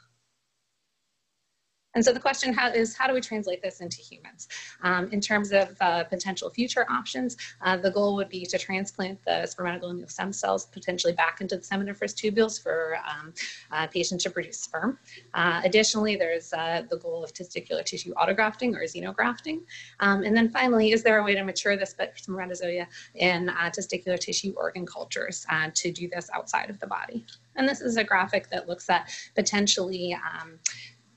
[1.96, 4.48] And so the question how, is how do we translate this into humans?
[4.84, 9.24] Um, in terms of uh, potential future options, uh, the goal would be to transplant
[9.26, 13.34] the spermatogonial stem cells potentially back into the seminiferous tubules for um,
[13.72, 15.00] uh, patients to produce sperm.
[15.34, 19.62] Uh, additionally, there's uh, the goal of testicular tissue autografting or xenografting.
[20.00, 24.20] Um, and then finally, is there a way to mature this spermatozoa in uh, testicular
[24.20, 27.26] tissue organ cultures to do this outside of the body?
[27.56, 30.60] And this is a graphic that looks at potentially um,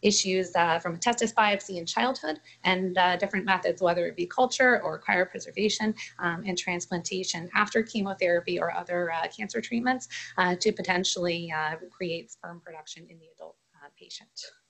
[0.02, 4.26] issues uh, from a testis biopsy in childhood and uh, different methods, whether it be
[4.26, 10.72] culture or cryopreservation um, and transplantation after chemotherapy or other uh, cancer treatments uh, to
[10.72, 13.56] potentially uh, create sperm production in the adult
[13.98, 14.61] patient.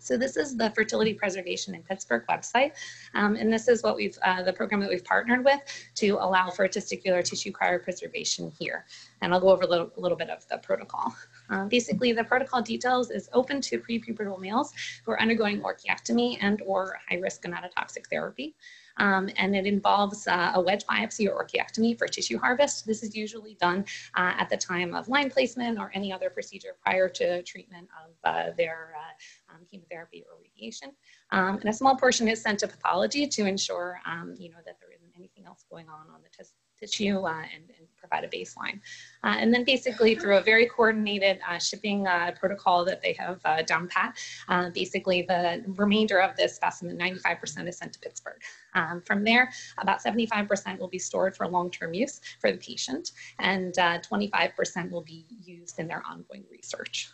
[0.00, 2.72] So this is the Fertility Preservation in Pittsburgh website.
[3.14, 5.60] Um, and this is what we've, uh, the program that we've partnered with
[5.96, 8.86] to allow for testicular tissue cryopreservation here.
[9.20, 11.14] And I'll go over a little, a little bit of the protocol.
[11.50, 14.72] Um, basically, the protocol details is open to prepubertal males
[15.04, 18.54] who are undergoing orchiectomy and or high-risk gonadotoxic therapy.
[18.98, 22.86] Um, and it involves uh, a wedge biopsy or orchiectomy for tissue harvest.
[22.86, 23.84] This is usually done
[24.16, 28.10] uh, at the time of line placement or any other procedure prior to treatment of
[28.24, 30.90] uh, their uh, um, chemotherapy or radiation.
[31.30, 34.76] Um, and a small portion is sent to pathology to ensure, um, you know, that
[34.80, 36.28] there isn't anything else going on on the
[36.80, 38.80] tissue uh, and, and, provide a baseline.
[39.24, 43.40] Uh, and then basically through a very coordinated uh, shipping uh, protocol that they have
[43.44, 44.16] uh, down pat,
[44.48, 48.40] uh, basically the remainder of this specimen, 95% is sent to Pittsburgh.
[48.74, 53.74] Um, from there, about 75% will be stored for long-term use for the patient and
[53.74, 57.10] 25% will be used in their ongoing research.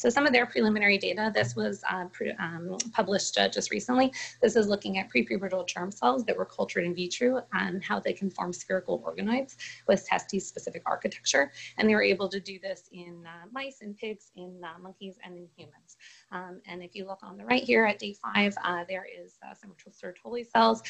[0.00, 4.10] So some of their preliminary data, this was uh, pre- um, published uh, just recently.
[4.40, 8.14] This is looking at prepubertal germ cells that were cultured in vitro and how they
[8.14, 11.52] can form spherical organoids with testes-specific architecture.
[11.76, 15.18] And they were able to do this in uh, mice, and pigs, in uh, monkeys,
[15.22, 15.98] and in humans.
[16.32, 19.36] Um, and if you look on the right here at day five, uh, there is
[19.46, 20.82] uh, some Sertoli cells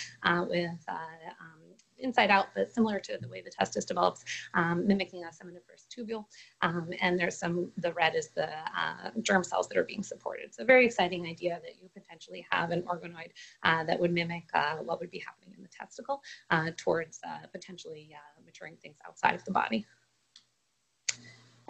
[0.48, 1.58] with um,
[2.00, 4.24] inside out, but similar to the way the testis develops,
[4.54, 6.24] um, mimicking a seminiferous tubule.
[6.62, 10.44] Um, and there's some, the red is the uh, germ cells that are being supported.
[10.44, 13.30] It's a very exciting idea that you potentially have an organoid
[13.62, 17.46] uh, that would mimic uh, what would be happening in the testicle uh, towards uh,
[17.52, 19.86] potentially uh, maturing things outside of the body.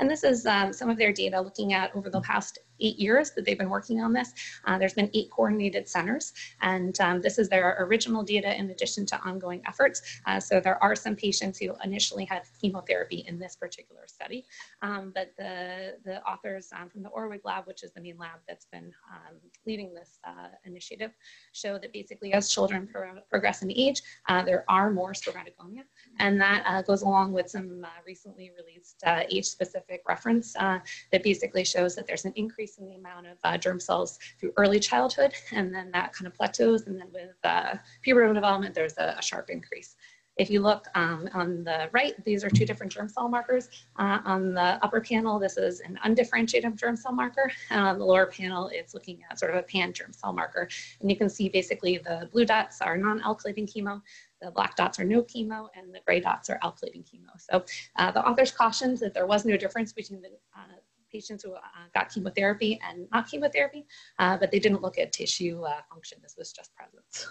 [0.01, 3.33] And this is um, some of their data looking at over the past eight years
[3.33, 4.33] that they've been working on this.
[4.65, 6.33] Uh, there's been eight coordinated centers,
[6.63, 10.21] and um, this is their original data in addition to ongoing efforts.
[10.27, 14.47] Uh, so there are some patients who initially had chemotherapy in this particular study,
[14.81, 18.41] um, but the, the authors um, from the Orwig lab, which is the main lab
[18.49, 19.37] that's been um,
[19.67, 21.11] leading this uh, initiative,
[21.53, 25.83] show that basically as children pro progress in age, uh, there are more spermatogonia,
[26.19, 31.95] and that uh, goes along with some uh, recently released age-specific reference that basically shows
[31.95, 35.75] that there's an increase in the amount of uh, germ cells through early childhood, and
[35.75, 36.87] then that kind of plateaus.
[36.87, 37.75] And then with uh,
[38.07, 39.97] pubertal development, there's a, a, sharp increase.
[40.37, 43.69] If you look um, on the right, these are two different germ cell markers.
[43.97, 47.51] Uh, on the upper panel, this is an undifferentiated germ cell marker.
[47.69, 50.69] And on the lower panel, it's looking at sort of a pan germ cell marker.
[51.01, 54.01] And you can see basically the blue dots are non-alkylating chemo,
[54.41, 57.31] the black dots are no chemo, and the gray dots are alkylating chemo.
[57.39, 57.65] So
[57.97, 60.77] uh, the authors cautioned that there was no difference between the uh,
[61.13, 61.61] patients who uh,
[61.95, 63.87] got chemotherapy and not chemotherapy,
[64.19, 66.19] uh, but they didn't look at tissue uh, function.
[66.23, 67.29] This was just presence.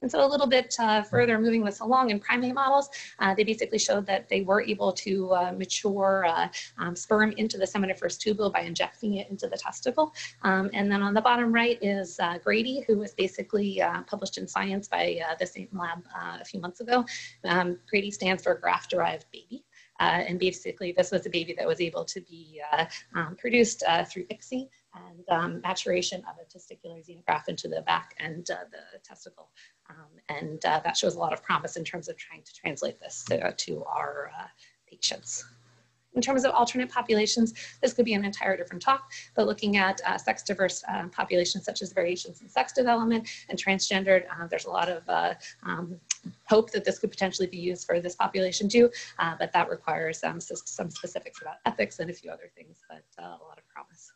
[0.00, 2.88] And so a little bit uh, further moving this along in primate models,
[3.18, 7.58] uh, they basically showed that they were able to uh, mature uh, um, sperm into
[7.58, 10.14] the seminiferous tubule by injecting it into the testicle.
[10.42, 14.38] Um, and then on the bottom right is uh, Grady, who was basically uh, published
[14.38, 16.04] in Science by the same lab
[16.40, 17.04] a few months ago.
[17.44, 19.64] Um, Grady stands for graft-derived baby.
[20.00, 22.84] Uh, and basically, this was a baby that was able to be uh,
[23.14, 24.68] um, produced uh, through ICSI
[25.06, 29.48] and um, maturation of a testicular xenograft into the back and uh, the testicle.
[29.90, 33.00] Um, and uh, that shows a lot of promise in terms of trying to translate
[33.00, 34.30] this to, to our
[34.90, 35.44] patients.
[36.14, 40.00] In terms of alternate populations, this could be an entire different talk, but looking at
[40.06, 44.64] uh, sex diverse uh, populations such as variations in sex development and transgendered, uh, there's
[44.64, 45.02] a lot of
[45.62, 46.00] um,
[46.46, 50.24] hope that this could potentially be used for this population too, uh, but that requires
[50.24, 53.68] um, some specifics about ethics and a few other things, but uh, a lot of
[53.68, 54.12] promise.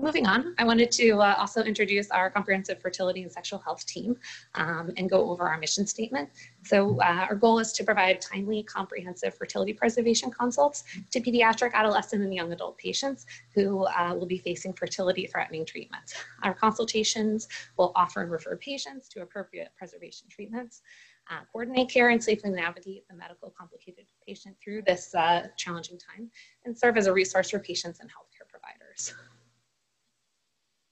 [0.00, 4.16] Moving on, I wanted to uh, also introduce our comprehensive fertility and sexual health team
[4.54, 6.28] um, and go over our mission statement.
[6.62, 12.22] So uh, our goal is to provide timely, comprehensive fertility preservation consults to pediatric, adolescent,
[12.22, 16.14] and young adult patients who uh, will be facing fertility threatening treatments.
[16.44, 20.82] Our consultations will offer and refer patients to appropriate preservation treatments,
[21.28, 26.30] uh, coordinate care and safely navigate the medical complicated patient through this uh, challenging time,
[26.64, 29.12] and serve as a resource for patients and healthcare providers.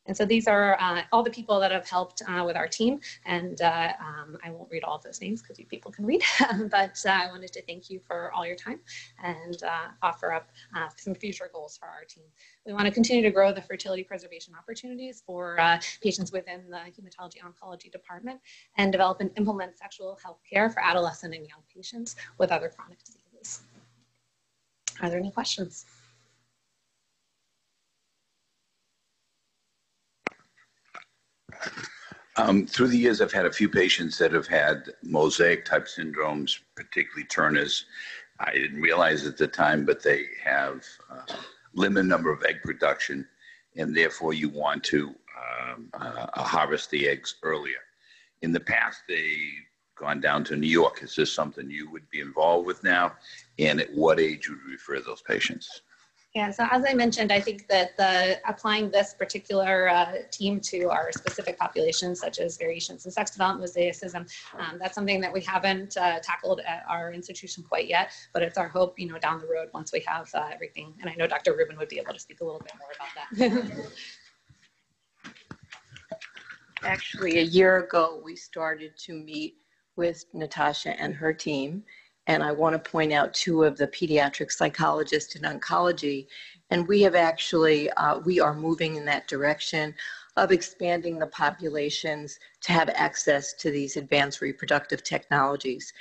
[0.07, 3.00] And so these are uh, all the people that have helped uh, with our team.
[3.24, 6.22] And uh, um, I won't read all of those names because you people can read,
[6.70, 8.80] but uh, I wanted to thank you for all your time
[9.22, 12.24] and uh, offer up uh, some future goals for our team.
[12.64, 15.59] We want to continue to grow the fertility preservation opportunities for
[16.02, 18.40] patients within the hematology oncology department
[18.76, 22.98] and develop and implement sexual health care for adolescent and young patients with other chronic
[23.04, 23.62] diseases.
[25.00, 25.84] Are there any questions?
[32.36, 36.59] Um, through the years, I've had a few patients that have had mosaic type syndromes,
[36.74, 37.86] particularly Turner's.
[38.38, 41.34] I didn't realize at the time, but they have uh,
[41.72, 43.26] limited number of egg production,
[43.76, 45.14] and therefore you want to
[45.70, 47.78] um, uh, harvest the eggs earlier.
[48.42, 49.38] In the past, they
[49.96, 51.02] gone down to New York.
[51.02, 53.14] Is this something you would be involved with now?
[53.59, 55.80] And at what age would you refer those patients?
[56.37, 60.91] Yeah, so as I mentioned, I think that the applying this particular uh, team to
[60.91, 65.41] our specific populations, such as variations in sex development, mosaicism, um, that's something that we
[65.41, 69.41] haven't uh, tackled at our institution quite yet, but it's our hope, you know, down
[69.41, 70.93] the road once we have uh, everything.
[71.01, 71.57] And I know Dr.
[71.57, 73.91] Rubin would be able to speak a little bit more about that.
[76.82, 79.57] Actually, a year ago, we started to meet
[79.97, 81.82] with Natasha and her team
[82.27, 86.27] and I want to point out two of the pediatric psychologists in oncology.
[86.70, 89.95] And we have actually, uh, we are moving in that direction
[90.37, 95.93] of expanding the populations to have access to these advanced reproductive technologies.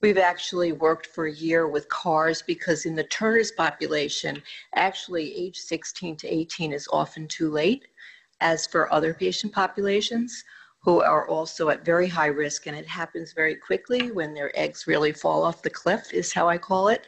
[0.00, 4.42] We've actually worked for a year with CARS because in the Turner's population,
[4.74, 7.86] actually age 16 to 18 is often too late,
[8.40, 10.44] as for other patient populations
[10.82, 14.86] who are also at very high risk, and it happens very quickly when their eggs
[14.86, 17.06] really fall off the cliff, is how I call it.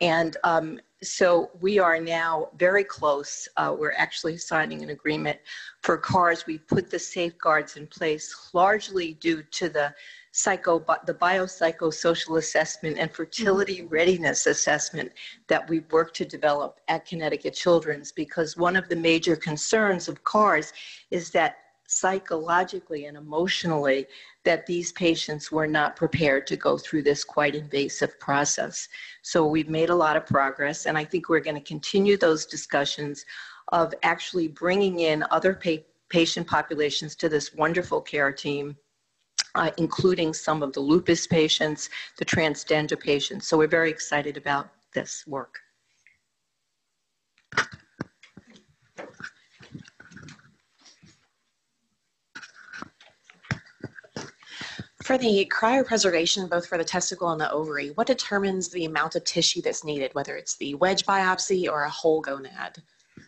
[0.00, 3.46] And um, so we are now very close.
[3.56, 5.38] Uh, we're actually signing an agreement
[5.82, 6.46] for CARS.
[6.46, 9.94] We put the safeguards in place largely due to the
[10.32, 13.94] psycho, the biopsychosocial assessment and fertility mm-hmm.
[13.94, 15.12] readiness assessment
[15.48, 20.24] that we worked to develop at Connecticut Children's because one of the major concerns of
[20.24, 20.72] CARS
[21.10, 24.06] is that psychologically and emotionally
[24.44, 28.88] that these patients were not prepared to go through this quite invasive process.
[29.22, 32.46] So we've made a lot of progress, and I think we're going to continue those
[32.46, 33.24] discussions
[33.68, 38.76] of actually bringing in other pa- patient populations to this wonderful care team.
[39.56, 43.46] Uh, including some of the lupus patients, the transgender patients.
[43.46, 45.60] So we're very excited about this work.
[55.04, 59.24] For the cryopreservation, both for the testicle and the ovary, what determines the amount of
[59.24, 62.78] tissue that's needed, whether it's the wedge biopsy or a whole gonad?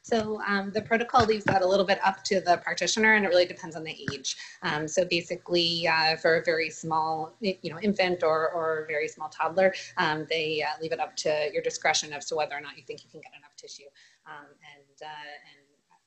[0.03, 3.29] So um, the protocol leaves that a little bit up to the practitioner, and it
[3.29, 4.39] really depends on the age.
[4.63, 9.29] Um, so basically, uh, for a very small, you know, infant or or very small
[9.29, 12.79] toddler, um, they uh, leave it up to your discretion as to whether or not
[12.79, 13.91] you think you can get enough tissue.
[14.25, 15.67] Um, and uh, and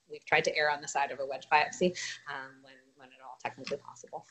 [0.10, 1.96] we've tried to err on the side of a wedge biopsy
[2.28, 4.26] um, when when at all technically possible.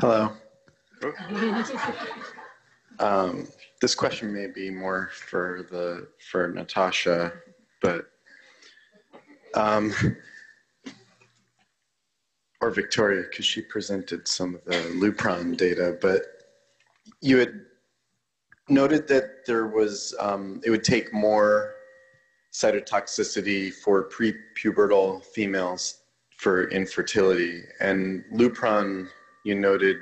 [0.00, 0.32] Hello.
[2.98, 3.46] um,
[3.80, 7.32] this question may be more for the for Natasha,
[7.80, 8.06] but
[9.54, 9.92] um,
[12.60, 15.96] or Victoria because she presented some of the Lupron data.
[16.00, 16.22] But
[17.20, 17.60] you had
[18.68, 21.73] noted that there was um, it would take more
[22.54, 26.02] cytotoxicity for prepubertal females
[26.36, 27.62] for infertility.
[27.80, 29.08] And Lupron,
[29.44, 29.96] you noted,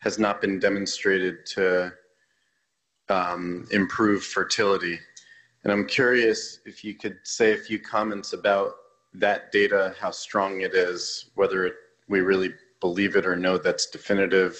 [0.00, 1.92] has not been demonstrated to
[3.10, 4.98] um, improve fertility.
[5.62, 8.72] And I'm curious if you could say a few comments about
[9.12, 11.74] that data, how strong it is, whether it,
[12.08, 14.56] we really believe it or know that's definitive,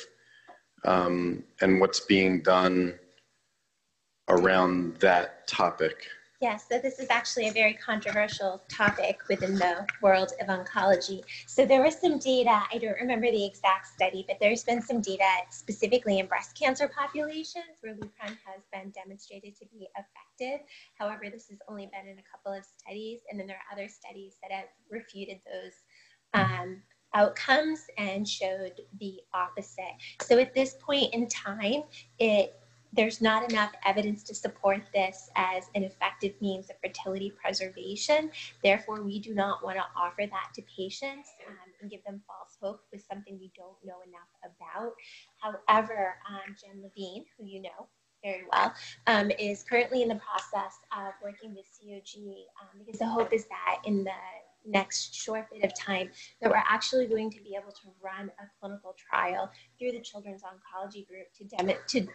[0.85, 2.99] um, and what's being done
[4.29, 6.07] around that topic.
[6.41, 11.21] Yes, so this is actually a very controversial topic within the world of oncology.
[11.47, 15.03] So there was some data, I don't remember the exact study, but there's been some
[15.03, 20.67] data specifically in breast cancer populations where Lupron has been demonstrated to be effective.
[20.99, 23.91] However, this has only been in a couple of studies, and then there are other
[23.91, 25.75] studies that have refuted those
[26.33, 26.81] um,
[27.13, 29.93] outcomes and showed the opposite.
[30.23, 31.83] So at this point in time,
[32.19, 32.60] it
[32.93, 38.31] there's not enough evidence to support this as an effective means of fertility preservation.
[38.63, 42.57] Therefore, we do not want to offer that to patients um, and give them false
[42.61, 44.93] hope with something we don't know enough about.
[45.39, 47.89] However, um, Jen Levine, who you know
[48.25, 48.75] very well,
[49.07, 52.21] um, is currently in the process of working with COG
[52.61, 54.11] um, because the hope is that in the
[54.67, 56.11] next short bit of time
[56.41, 60.43] that we're actually going to be able to run a clinical trial through the Children's
[60.43, 62.07] Oncology Group to, dem- to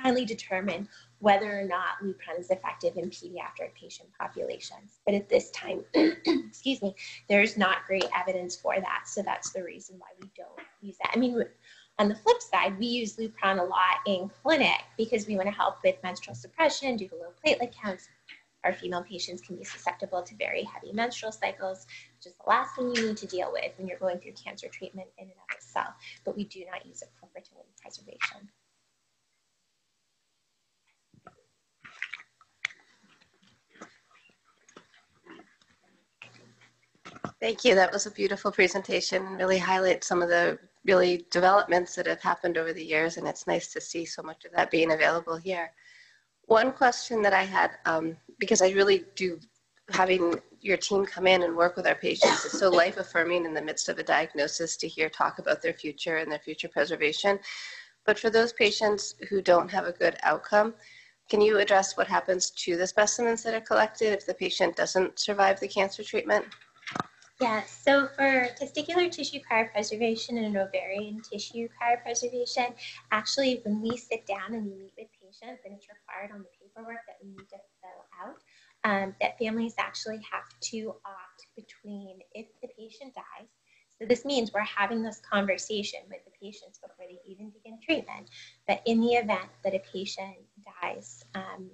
[0.00, 0.88] finally determine
[1.18, 5.00] whether or not Lupron is effective in pediatric patient populations.
[5.06, 6.94] But at this time, excuse me,
[7.28, 9.02] there's not great evidence for that.
[9.06, 11.12] So that's the reason why we don't use that.
[11.14, 11.44] I mean,
[11.98, 15.54] on the flip side, we use Lupron a lot in clinic because we want to
[15.54, 18.08] help with menstrual suppression due to low platelet counts.
[18.64, 21.86] Our female patients can be susceptible to very heavy menstrual cycles,
[22.16, 24.68] which is the last thing you need to deal with when you're going through cancer
[24.68, 25.94] treatment in and of itself.
[26.24, 28.48] But we do not use it for fertility preservation.
[37.42, 37.74] Thank you.
[37.74, 39.26] That was a beautiful presentation.
[39.26, 43.26] and Really highlight some of the really developments that have happened over the years, and
[43.26, 45.72] it's nice to see so much of that being available here.
[46.46, 49.40] One question that I had, um, because I really do
[49.90, 53.54] having your team come in and work with our patients is so life affirming in
[53.54, 57.40] the midst of a diagnosis to hear talk about their future and their future preservation.
[58.06, 60.74] But for those patients who don't have a good outcome,
[61.28, 65.18] can you address what happens to the specimens that are collected if the patient doesn't
[65.18, 66.44] survive the cancer treatment?
[67.42, 72.72] Yeah, so for testicular tissue cryopreservation and ovarian tissue cryopreservation,
[73.10, 76.48] actually when we sit down and we meet with patients, and it's required on the
[76.62, 78.36] paperwork that we need to fill out,
[78.84, 83.48] um, that families actually have to opt between if the patient dies.
[83.98, 88.30] So this means we're having this conversation with the patients before they even begin treatment.
[88.68, 90.36] But in the event that a patient
[90.80, 91.70] dies, um,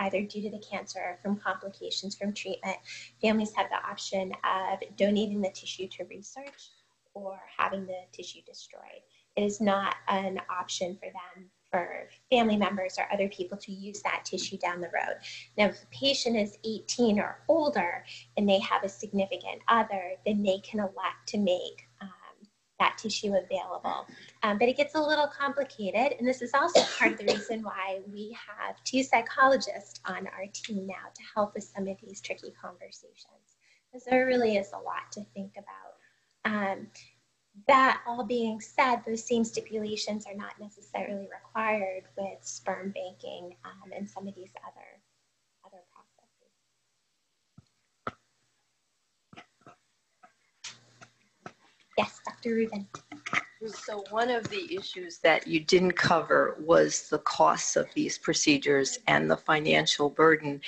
[0.00, 2.76] either due to the cancer or from complications from treatment,
[3.20, 6.70] families have the option of donating the tissue to research
[7.14, 9.02] or having the tissue destroyed.
[9.36, 14.00] It is not an option for them for family members or other people to use
[14.02, 15.16] that tissue down the road.
[15.56, 18.04] Now, if the patient is 18 or older
[18.36, 21.87] and they have a significant other, then they can elect to make
[22.78, 24.06] that tissue available.
[24.42, 27.62] Um, but it gets a little complicated, and this is also part of the reason
[27.62, 32.20] why we have two psychologists on our team now to help with some of these
[32.20, 33.56] tricky conversations.
[33.90, 36.52] Because there really is a lot to think about.
[36.52, 36.88] Um,
[37.66, 43.90] that all being said, those same stipulations are not necessarily required with sperm banking um,
[43.96, 45.00] and some of these other other
[51.98, 52.54] Yes, Dr.
[52.54, 52.86] Rubin.
[53.66, 59.00] So one of the issues that you didn't cover was the costs of these procedures
[59.08, 60.60] and the financial burden.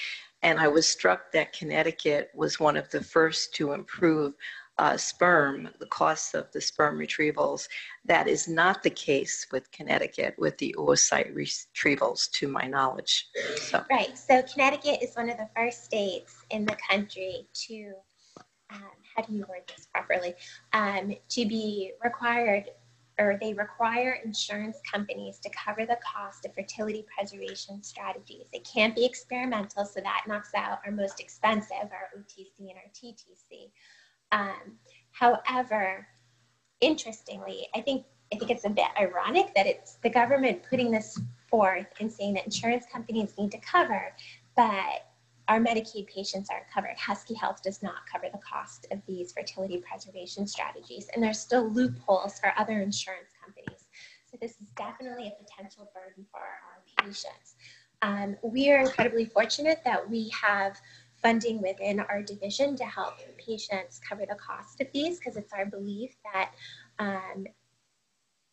[0.43, 4.35] And I was struck that Connecticut was one of the first to improve
[4.79, 7.69] uh, sperm, the costs of the sperm retrievals.
[8.07, 13.29] That is not the case with Connecticut with the oocyte retrievals, to my knowledge.
[13.57, 13.85] So.
[13.89, 14.19] Right.
[14.19, 17.93] So Connecticut is one of the first states in the country to,
[18.73, 20.35] um, how do you word this properly,
[20.73, 22.71] um, to be required
[23.19, 28.47] or they require insurance companies to cover the cost of fertility preservation strategies.
[28.53, 32.91] It can't be experimental, so that knocks out our most expensive, our OTC and our
[32.95, 33.71] TTC.
[34.33, 34.79] Um,
[35.13, 36.07] however,
[36.81, 41.21] interestingly, I think I think it's a bit ironic that it's the government putting this
[41.49, 44.15] forth and saying that insurance companies need to cover,
[44.57, 45.10] but
[45.51, 46.97] our Medicaid patients aren't covered.
[46.97, 51.69] Husky Health does not cover the cost of these fertility preservation strategies, and there's still
[51.69, 53.89] loopholes for other insurance companies.
[54.31, 57.57] So this is definitely a potential burden for our patients.
[58.01, 60.81] Um, we are incredibly fortunate that we have
[61.21, 65.67] funding within our division to help patients cover the cost of these because it's our
[65.67, 66.53] belief that
[67.01, 67.45] um,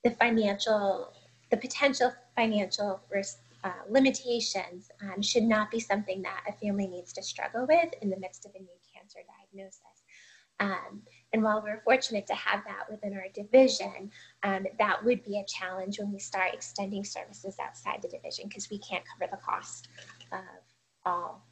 [0.04, 1.14] the financial,
[1.52, 3.38] the potential financial risk,
[3.68, 8.10] uh, limitations um, should not be something that a family needs to struggle with in
[8.10, 9.82] the midst of a new cancer diagnosis.
[10.62, 11.02] Um,
[11.34, 14.10] and while we're fortunate to have that within our division,
[14.44, 18.70] um, that would be a challenge when we start extending services outside the division because
[18.70, 19.90] we can't cover the cost
[20.32, 20.40] of
[21.06, 21.46] all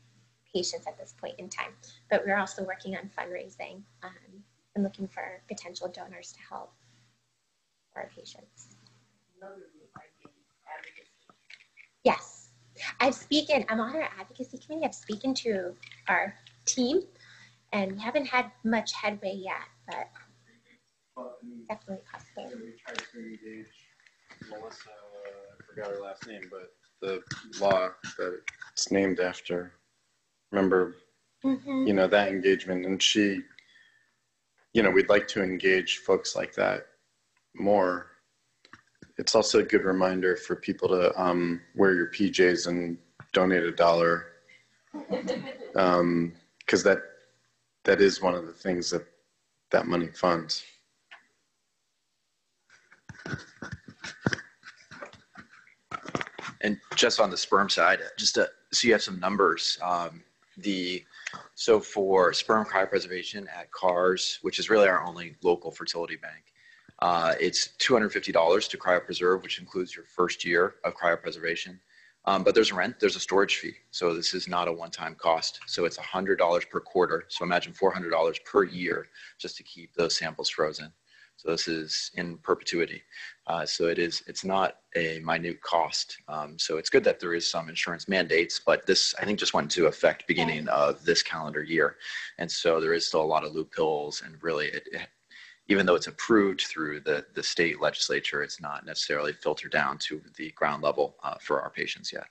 [0.54, 1.74] patients at this point in time.
[2.10, 4.44] But we're also working on fundraising um,
[4.76, 6.74] and looking for potential donors to help
[7.96, 8.78] our patients.
[12.06, 12.50] Yes,
[13.00, 15.74] I've spoken, I'm on our advocacy committee, I've spoken to
[16.08, 16.34] our
[16.66, 17.02] team
[17.74, 20.10] and we haven't had much headway yet, but
[21.68, 22.52] definitely possible.
[22.56, 23.66] We tried to engage
[24.50, 27.22] Melissa, I forgot her last name, but the
[27.60, 28.40] law that
[28.72, 29.74] it's named after
[30.52, 30.96] remember,
[31.44, 31.88] mm-hmm.
[31.88, 32.86] you know, that engagement.
[32.86, 33.42] And she,
[34.74, 36.86] you know, we'd like to engage folks like that
[37.56, 38.08] more.
[39.18, 42.98] It's also a good reminder for people to um, wear your PJs and
[43.32, 44.28] donate a dollar,
[45.10, 45.36] because
[45.76, 46.34] um,
[46.70, 47.02] that
[47.86, 49.06] that is one of the things that
[49.72, 50.64] that money funds.
[56.62, 59.78] And just on the sperm side, just to, so you have some numbers.
[59.84, 60.24] Um,
[60.58, 61.04] the
[61.54, 66.46] so for sperm cryopreservation at CARS, which is really our only local fertility bank,
[67.00, 71.80] uh, it's $250 to cryopreserve, which includes your first year of cryopreservation.
[72.28, 73.76] Um, but there's a rent, there's a storage fee.
[73.92, 75.60] So this is not a one-time cost.
[75.68, 77.26] So it's $100 per quarter.
[77.28, 80.92] So imagine $400 per year just to keep those samples frozen.
[81.38, 83.04] So this is in perpetuity.
[83.46, 86.18] Uh, so it is, it's not a minute cost.
[86.30, 89.54] Um, so it's good that there is some insurance mandates, but this, I think just
[89.54, 91.98] went into effect beginning of this calendar year.
[92.38, 95.08] And so there is still a lot of loopholes and really it, it
[95.68, 100.22] even though it's approved through the, the state legislature, it's not necessarily filtered down to
[100.38, 102.28] the ground level uh, for our patients yet.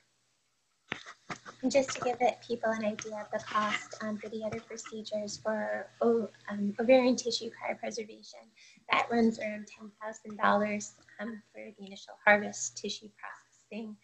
[1.63, 4.61] And just to give it people an idea of the cost um, for the other
[4.61, 8.45] procedures for um, ovarian tissue cryopreservation,
[8.93, 13.97] that runs around $10,000 um, for the initial harvest tissue processing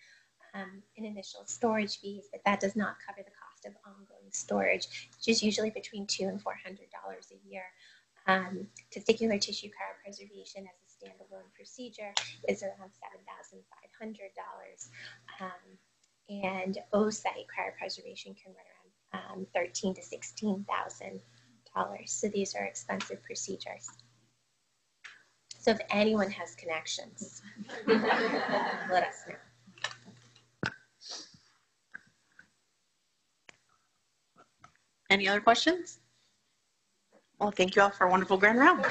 [0.55, 5.11] um, and initial storage fees, but that does not cover the cost of ongoing storage,
[5.17, 7.65] which is usually between two and $400 a year.
[8.27, 12.13] Um, testicular tissue cryopreservation as a standalone procedure
[12.49, 14.89] is around $7,500.
[15.41, 15.79] Um,
[16.31, 21.21] and oocyte cryopreservation can run around um, thirteen to sixteen thousand
[21.75, 22.13] dollars.
[22.13, 23.89] So these are expensive procedures.
[25.59, 27.43] So if anyone has connections,
[27.87, 29.35] let us know.
[35.11, 36.00] Any other questions?
[37.41, 38.85] Well, thank you all for a wonderful grand round.